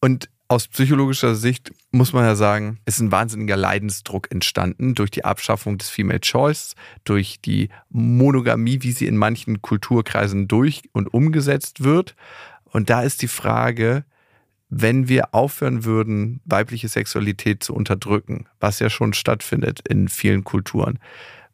[0.00, 5.24] Und aus psychologischer Sicht muss man ja sagen, ist ein wahnsinniger Leidensdruck entstanden durch die
[5.24, 6.74] Abschaffung des Female Choice,
[7.04, 12.16] durch die Monogamie, wie sie in manchen Kulturkreisen durch und umgesetzt wird.
[12.64, 14.04] Und da ist die Frage,
[14.70, 20.98] wenn wir aufhören würden, weibliche Sexualität zu unterdrücken, was ja schon stattfindet in vielen Kulturen,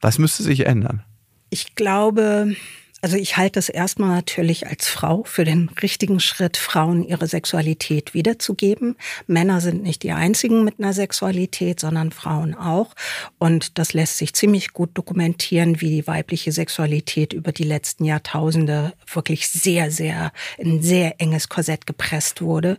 [0.06, 1.02] was müsste sich ändern?
[1.50, 2.54] Ich glaube,
[3.02, 8.14] also ich halte es erstmal natürlich als Frau für den richtigen Schritt, Frauen ihre Sexualität
[8.14, 8.94] wiederzugeben.
[9.26, 12.94] Männer sind nicht die einzigen mit einer Sexualität, sondern Frauen auch.
[13.38, 18.92] Und das lässt sich ziemlich gut dokumentieren, wie die weibliche Sexualität über die letzten Jahrtausende
[19.12, 22.78] wirklich sehr, sehr in ein sehr enges Korsett gepresst wurde.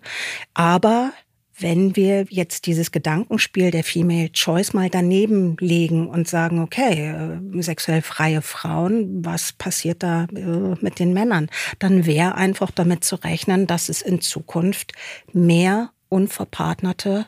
[0.53, 1.11] Aber
[1.59, 7.61] wenn wir jetzt dieses Gedankenspiel der Female Choice mal daneben legen und sagen, okay, äh,
[7.61, 11.49] sexuell freie Frauen, was passiert da äh, mit den Männern?
[11.79, 14.93] Dann wäre einfach damit zu rechnen, dass es in Zukunft
[15.33, 17.25] mehr unverpartnerte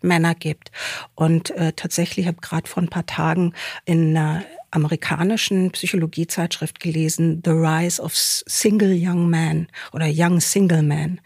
[0.00, 0.70] Männer gibt.
[1.14, 3.52] Und äh, tatsächlich habe gerade vor ein paar Tagen
[3.84, 11.20] in einer amerikanischen Psychologiezeitschrift gelesen, The Rise of Single Young Men oder Young Single Men,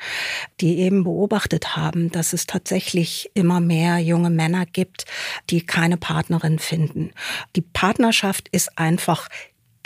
[0.60, 5.04] die eben beobachtet haben, dass es tatsächlich immer mehr junge Männer gibt,
[5.50, 7.12] die keine Partnerin finden.
[7.56, 9.28] Die Partnerschaft ist einfach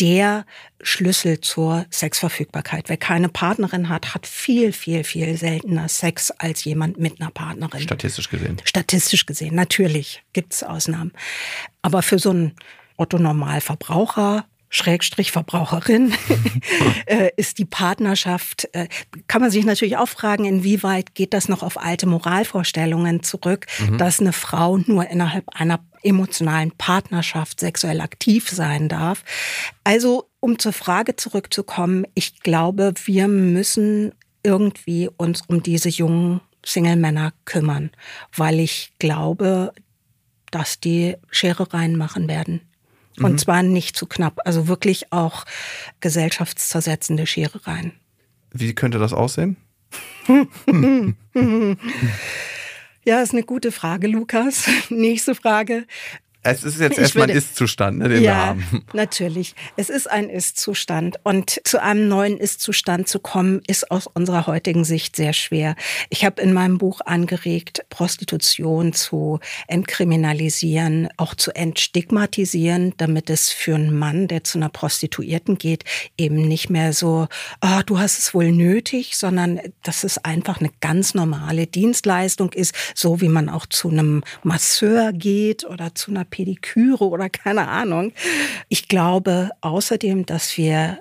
[0.00, 0.44] der
[0.82, 2.88] Schlüssel zur Sexverfügbarkeit.
[2.88, 7.80] Wer keine Partnerin hat, hat viel, viel, viel seltener Sex als jemand mit einer Partnerin.
[7.80, 8.60] Statistisch gesehen.
[8.64, 11.12] Statistisch gesehen, natürlich gibt es Ausnahmen.
[11.82, 12.54] Aber für so einen
[12.96, 16.12] Otto Normalverbraucher Schrägstrich Verbraucherin
[17.06, 18.88] äh, ist die Partnerschaft, äh,
[19.28, 23.98] kann man sich natürlich auch fragen, inwieweit geht das noch auf alte Moralvorstellungen zurück, mhm.
[23.98, 29.24] dass eine Frau nur innerhalb einer emotionalen Partnerschaft sexuell aktiv sein darf.
[29.84, 37.32] Also, um zur Frage zurückzukommen, ich glaube, wir müssen irgendwie uns um diese jungen Single-Männer
[37.44, 37.90] kümmern,
[38.36, 39.72] weil ich glaube,
[40.50, 42.60] dass die Schere reinmachen werden.
[43.18, 43.38] Und mhm.
[43.38, 45.44] zwar nicht zu knapp, also wirklich auch
[46.00, 47.92] gesellschaftszersetzende Scherereien.
[48.52, 49.56] Wie könnte das aussehen?
[53.08, 54.68] Ja, ist eine gute Frage, Lukas.
[54.90, 55.86] Nächste Frage.
[56.46, 58.84] Es ist jetzt erstmal ein Ist-Zustand, ne, den ja, wir haben.
[58.92, 59.54] Natürlich.
[59.76, 61.16] Es ist ein Ist-Zustand.
[61.24, 65.76] Und zu einem neuen Ist-Zustand zu kommen, ist aus unserer heutigen Sicht sehr schwer.
[66.10, 73.74] Ich habe in meinem Buch angeregt, Prostitution zu entkriminalisieren, auch zu entstigmatisieren, damit es für
[73.74, 75.84] einen Mann, der zu einer Prostituierten geht,
[76.16, 77.28] eben nicht mehr so,
[77.62, 82.74] oh, du hast es wohl nötig, sondern dass es einfach eine ganz normale Dienstleistung ist,
[82.94, 88.12] so wie man auch zu einem Masseur geht oder zu einer Pediküre oder keine Ahnung.
[88.68, 90.98] Ich glaube außerdem, dass wir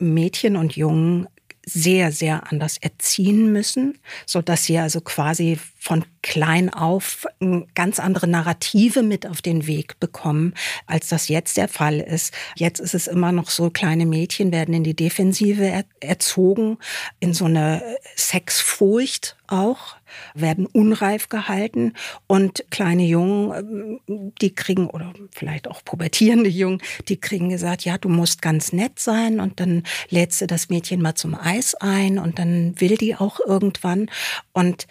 [0.00, 1.28] Mädchen und Jungen
[1.64, 7.26] sehr, sehr anders erziehen müssen, so dass sie also quasi von klein auf
[7.74, 10.52] ganz andere Narrative mit auf den Weg bekommen,
[10.86, 12.34] als das jetzt der Fall ist.
[12.54, 16.76] Jetzt ist es immer noch so, kleine Mädchen werden in die Defensive erzogen,
[17.18, 17.82] in so eine
[18.14, 19.96] Sexfurcht auch,
[20.34, 21.94] werden unreif gehalten
[22.26, 27.96] und kleine Jungen, ähm, die kriegen, oder vielleicht auch pubertierende Jungen, die kriegen gesagt, ja,
[27.96, 32.18] du musst ganz nett sein und dann lädst du das Mädchen mal zum Eis ein
[32.18, 34.10] und dann will die auch irgendwann.
[34.52, 34.86] Und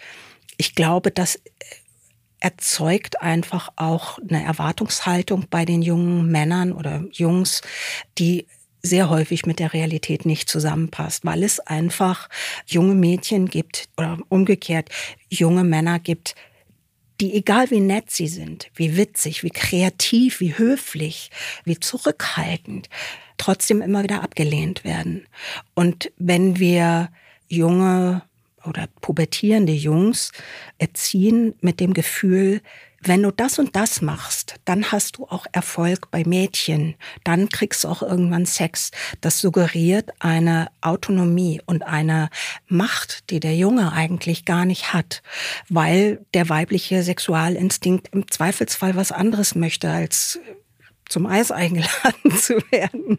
[0.60, 1.40] ich glaube, das
[2.38, 7.62] erzeugt einfach auch eine Erwartungshaltung bei den jungen Männern oder Jungs,
[8.18, 8.46] die
[8.82, 12.28] sehr häufig mit der Realität nicht zusammenpasst, weil es einfach
[12.66, 14.90] junge Mädchen gibt oder umgekehrt
[15.30, 16.34] junge Männer gibt,
[17.22, 21.30] die egal wie nett sie sind, wie witzig, wie kreativ, wie höflich,
[21.64, 22.90] wie zurückhaltend,
[23.38, 25.26] trotzdem immer wieder abgelehnt werden.
[25.74, 27.10] Und wenn wir
[27.48, 28.22] junge
[28.64, 30.32] oder pubertierende Jungs
[30.78, 32.60] erziehen mit dem Gefühl,
[33.02, 37.84] wenn du das und das machst, dann hast du auch Erfolg bei Mädchen, dann kriegst
[37.84, 38.90] du auch irgendwann Sex.
[39.22, 42.28] Das suggeriert eine Autonomie und eine
[42.68, 45.22] Macht, die der Junge eigentlich gar nicht hat,
[45.70, 50.38] weil der weibliche Sexualinstinkt im Zweifelsfall was anderes möchte als
[51.08, 53.18] zum Eis eingeladen zu werden.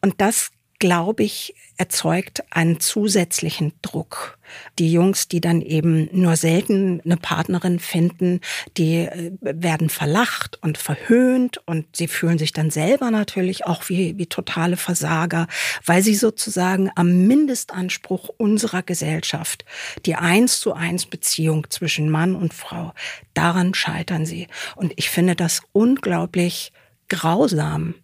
[0.00, 4.36] Und das glaube ich, erzeugt einen zusätzlichen Druck.
[4.78, 8.40] Die Jungs, die dann eben nur selten eine Partnerin finden,
[8.76, 14.18] die äh, werden verlacht und verhöhnt und sie fühlen sich dann selber natürlich auch wie,
[14.18, 15.46] wie totale Versager,
[15.84, 19.64] weil sie sozusagen am Mindestanspruch unserer Gesellschaft,
[20.04, 22.92] die eins zu eins Beziehung zwischen Mann und Frau,
[23.34, 24.48] daran scheitern sie.
[24.74, 26.72] Und ich finde das unglaublich
[27.08, 27.94] grausam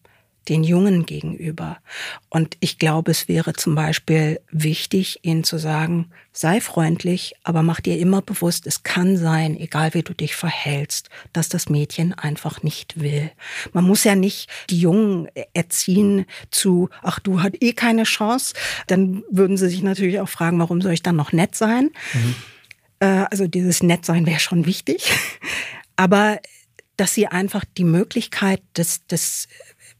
[0.49, 1.78] den Jungen gegenüber.
[2.28, 7.80] Und ich glaube, es wäre zum Beispiel wichtig, ihnen zu sagen, sei freundlich, aber mach
[7.80, 12.62] dir immer bewusst, es kann sein, egal wie du dich verhältst, dass das Mädchen einfach
[12.62, 13.30] nicht will.
[13.72, 18.55] Man muss ja nicht die Jungen erziehen zu, ach, du hast eh keine Chance.
[18.86, 21.90] Dann würden sie sich natürlich auch fragen, warum soll ich dann noch nett sein?
[22.12, 22.34] Mhm.
[23.01, 25.12] Also dieses Nettsein wäre schon wichtig.
[25.97, 26.40] Aber
[26.97, 29.49] dass sie einfach die Möglichkeit des, des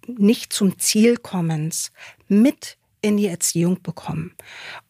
[0.09, 1.93] nicht zum Zielkommens
[2.29, 4.33] mit in die Erziehung bekommen.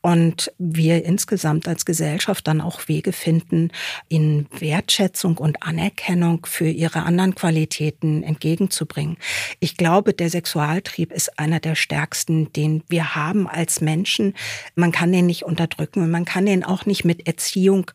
[0.00, 3.72] Und wir insgesamt als Gesellschaft dann auch Wege finden,
[4.08, 9.16] ihnen Wertschätzung und Anerkennung für ihre anderen Qualitäten entgegenzubringen.
[9.58, 14.34] Ich glaube, der Sexualtrieb ist einer der stärksten, den wir haben als Menschen.
[14.76, 17.90] Man kann den nicht unterdrücken und man kann den auch nicht mit Erziehung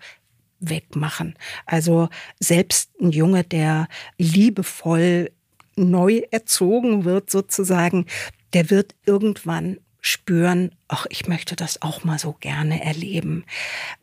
[0.59, 1.35] wegmachen.
[1.65, 2.09] Also
[2.41, 5.31] selbst ein Junge, der liebevoll
[5.79, 8.05] neu erzogen wird sozusagen,
[8.53, 13.43] der wird irgendwann spüren, ach, ich möchte das auch mal so gerne erleben.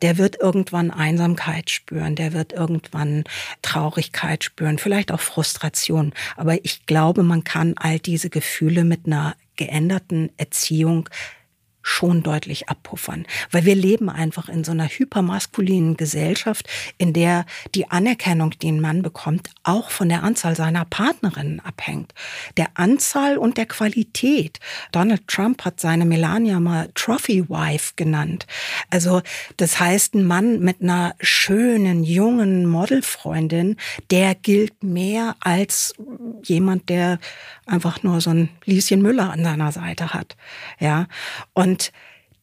[0.02, 3.24] Der wird irgendwann Einsamkeit spüren, der wird irgendwann
[3.62, 6.12] Traurigkeit spüren, vielleicht auch Frustration.
[6.36, 11.08] Aber ich glaube, man kann all diese Gefühle mit einer geänderten Erziehung
[11.86, 13.26] schon deutlich abpuffern.
[13.52, 16.68] Weil wir leben einfach in so einer hypermaskulinen Gesellschaft,
[16.98, 22.12] in der die Anerkennung, die ein Mann bekommt, auch von der Anzahl seiner Partnerinnen abhängt.
[22.56, 24.58] Der Anzahl und der Qualität.
[24.90, 28.46] Donald Trump hat seine Melania mal Trophy Wife genannt.
[28.90, 29.22] Also
[29.56, 33.76] das heißt, ein Mann mit einer schönen, jungen Modelfreundin,
[34.10, 35.94] der gilt mehr als
[36.42, 37.20] jemand, der
[37.64, 40.36] einfach nur so ein Lieschen Müller an seiner Seite hat.
[40.80, 41.06] Ja.
[41.54, 41.75] Und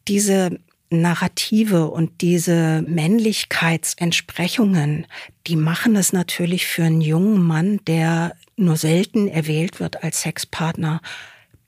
[0.08, 0.60] diese
[0.90, 5.06] Narrative und diese Männlichkeitsentsprechungen,
[5.48, 11.02] die machen es natürlich für einen jungen Mann, der nur selten erwählt wird als Sexpartner,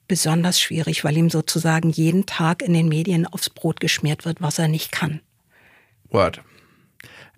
[0.07, 4.59] besonders schwierig, weil ihm sozusagen jeden Tag in den Medien aufs Brot geschmiert wird, was
[4.59, 5.21] er nicht kann.
[6.09, 6.43] Word.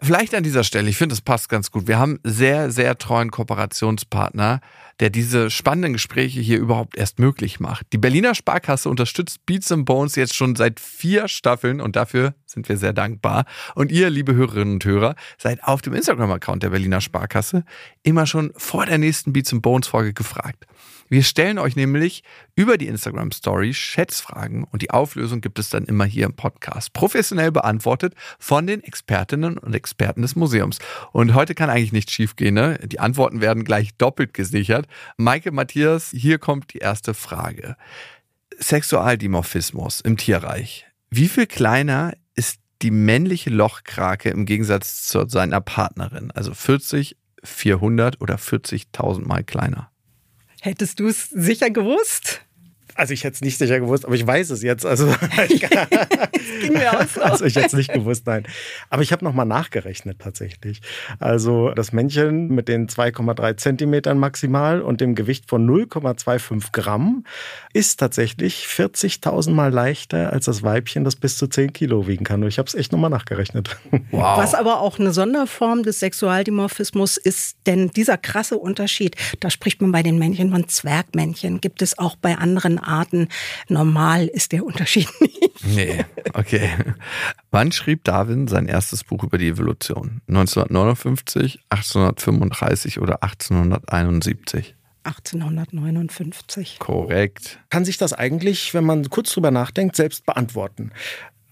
[0.02, 1.88] Vielleicht an dieser Stelle, ich finde, es passt ganz gut.
[1.88, 4.62] Wir haben sehr, sehr treuen Kooperationspartner,
[5.00, 7.88] der diese spannenden Gespräche hier überhaupt erst möglich macht.
[7.94, 12.70] Die Berliner Sparkasse unterstützt Beats and Bones jetzt schon seit vier Staffeln und dafür sind
[12.70, 13.46] wir sehr dankbar.
[13.76, 17.64] Und ihr, liebe Hörerinnen und Hörer, seid auf dem Instagram-Account der Berliner Sparkasse
[18.04, 20.66] immer schon vor der nächsten Beats and Bones Folge gefragt.
[21.10, 22.24] Wir stellen euch nämlich
[22.56, 26.92] über die Instagram Story Schätzfragen und die Auflösung gibt es dann immer hier im Podcast.
[26.94, 30.80] Professionell beantwortet von den Expertinnen und Experten des Museums.
[31.14, 32.56] Und heute kann eigentlich nichts schiefgehen.
[32.56, 32.80] Ne?
[32.84, 34.88] Die Antworten werden gleich doppelt gesichert.
[35.16, 37.78] Maike Matthias, hier kommt die erste Frage.
[38.60, 40.88] Sexualdimorphismus im Tierreich.
[41.10, 46.32] Wie viel kleiner ist die männliche Lochkrake im Gegensatz zu seiner Partnerin?
[46.32, 49.90] Also 40, 400 oder 40.000 Mal kleiner?
[50.62, 52.42] Hättest du es sicher gewusst?
[52.98, 54.86] Also ich hätte es nicht sicher gewusst, aber ich weiß es jetzt.
[54.86, 55.08] Also,
[55.50, 55.62] ich,
[56.62, 57.22] ging mir auch so.
[57.22, 58.44] also ich hätte es nicht gewusst, nein.
[58.90, 60.82] Aber ich habe nochmal nachgerechnet tatsächlich.
[61.20, 67.24] Also das Männchen mit den 2,3 Zentimetern maximal und dem Gewicht von 0,25 Gramm
[67.74, 72.42] ist tatsächlich 40.000 Mal leichter als das Weibchen, das bis zu 10 Kilo wiegen kann.
[72.42, 73.78] Und ich habe es echt nochmal nachgerechnet.
[74.12, 74.38] Wow.
[74.38, 79.92] Was aber auch eine Sonderform des Sexualdimorphismus ist, denn dieser krasse Unterschied, da spricht man
[79.92, 83.28] bei den Männchen von Zwergmännchen, gibt es auch bei anderen Arten.
[83.68, 85.66] Normal ist der Unterschied nicht.
[85.66, 86.70] Nee, okay.
[87.52, 90.22] Wann schrieb Darwin sein erstes Buch über die Evolution?
[90.28, 94.76] 1959, 1835 oder 1871?
[95.04, 96.80] 1859.
[96.80, 97.60] Korrekt.
[97.70, 100.92] Kann sich das eigentlich, wenn man kurz drüber nachdenkt, selbst beantworten?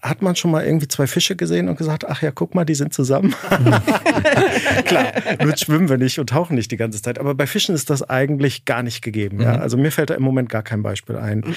[0.08, 2.74] Hat man schon mal irgendwie zwei Fische gesehen und gesagt, ach ja, guck mal, die
[2.74, 3.34] sind zusammen.
[4.84, 7.18] Klar, nur schwimmen wir nicht und tauchen nicht die ganze Zeit.
[7.18, 9.40] Aber bei Fischen ist das eigentlich gar nicht gegeben.
[9.40, 9.54] Ja?
[9.54, 9.62] Mhm.
[9.62, 11.38] Also mir fällt da im Moment gar kein Beispiel ein.
[11.38, 11.54] Mhm.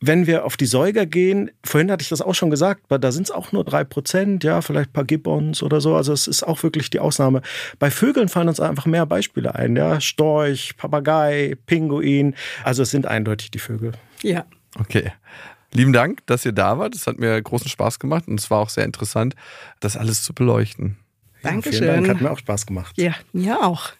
[0.00, 3.24] Wenn wir auf die Säuger gehen, vorhin hatte ich das auch schon gesagt, da sind
[3.24, 5.94] es auch nur drei Prozent, ja, vielleicht ein paar Gibbons oder so.
[5.94, 7.42] Also es ist auch wirklich die Ausnahme.
[7.78, 9.76] Bei Vögeln fallen uns einfach mehr Beispiele ein.
[9.76, 10.00] Ja?
[10.00, 12.34] Storch, Papagei, Pinguin.
[12.64, 13.92] Also es sind eindeutig die Vögel.
[14.22, 14.44] Ja.
[14.78, 15.12] Okay.
[15.72, 16.94] Lieben Dank, dass ihr da wart.
[16.94, 19.34] Es hat mir großen Spaß gemacht und es war auch sehr interessant,
[19.80, 20.96] das alles zu beleuchten.
[21.42, 21.82] Dankeschön.
[21.82, 22.94] Vielen Dank, hat mir auch Spaß gemacht.
[22.96, 23.92] Ja, mir auch.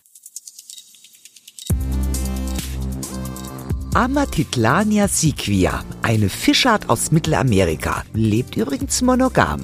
[3.94, 9.62] Amatitlania siquia, eine Fischart aus Mittelamerika, lebt übrigens monogam.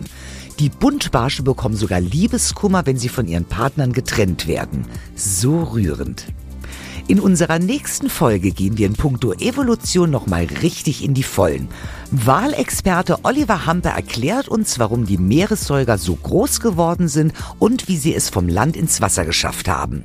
[0.58, 4.86] Die Buntbarsche bekommen sogar Liebeskummer, wenn sie von ihren Partnern getrennt werden.
[5.14, 6.26] So rührend.
[7.06, 11.68] In unserer nächsten Folge gehen wir in puncto Evolution nochmal richtig in die Vollen.
[12.10, 18.14] Wahlexperte Oliver Hampe erklärt uns, warum die Meeressäuger so groß geworden sind und wie sie
[18.14, 20.02] es vom Land ins Wasser geschafft haben.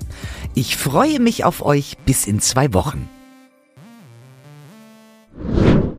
[0.55, 3.07] Ich freue mich auf euch bis in zwei Wochen.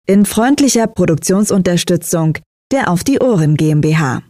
[0.04, 2.36] In freundlicher Produktionsunterstützung
[2.72, 4.22] der Auf die Ohren GmbH.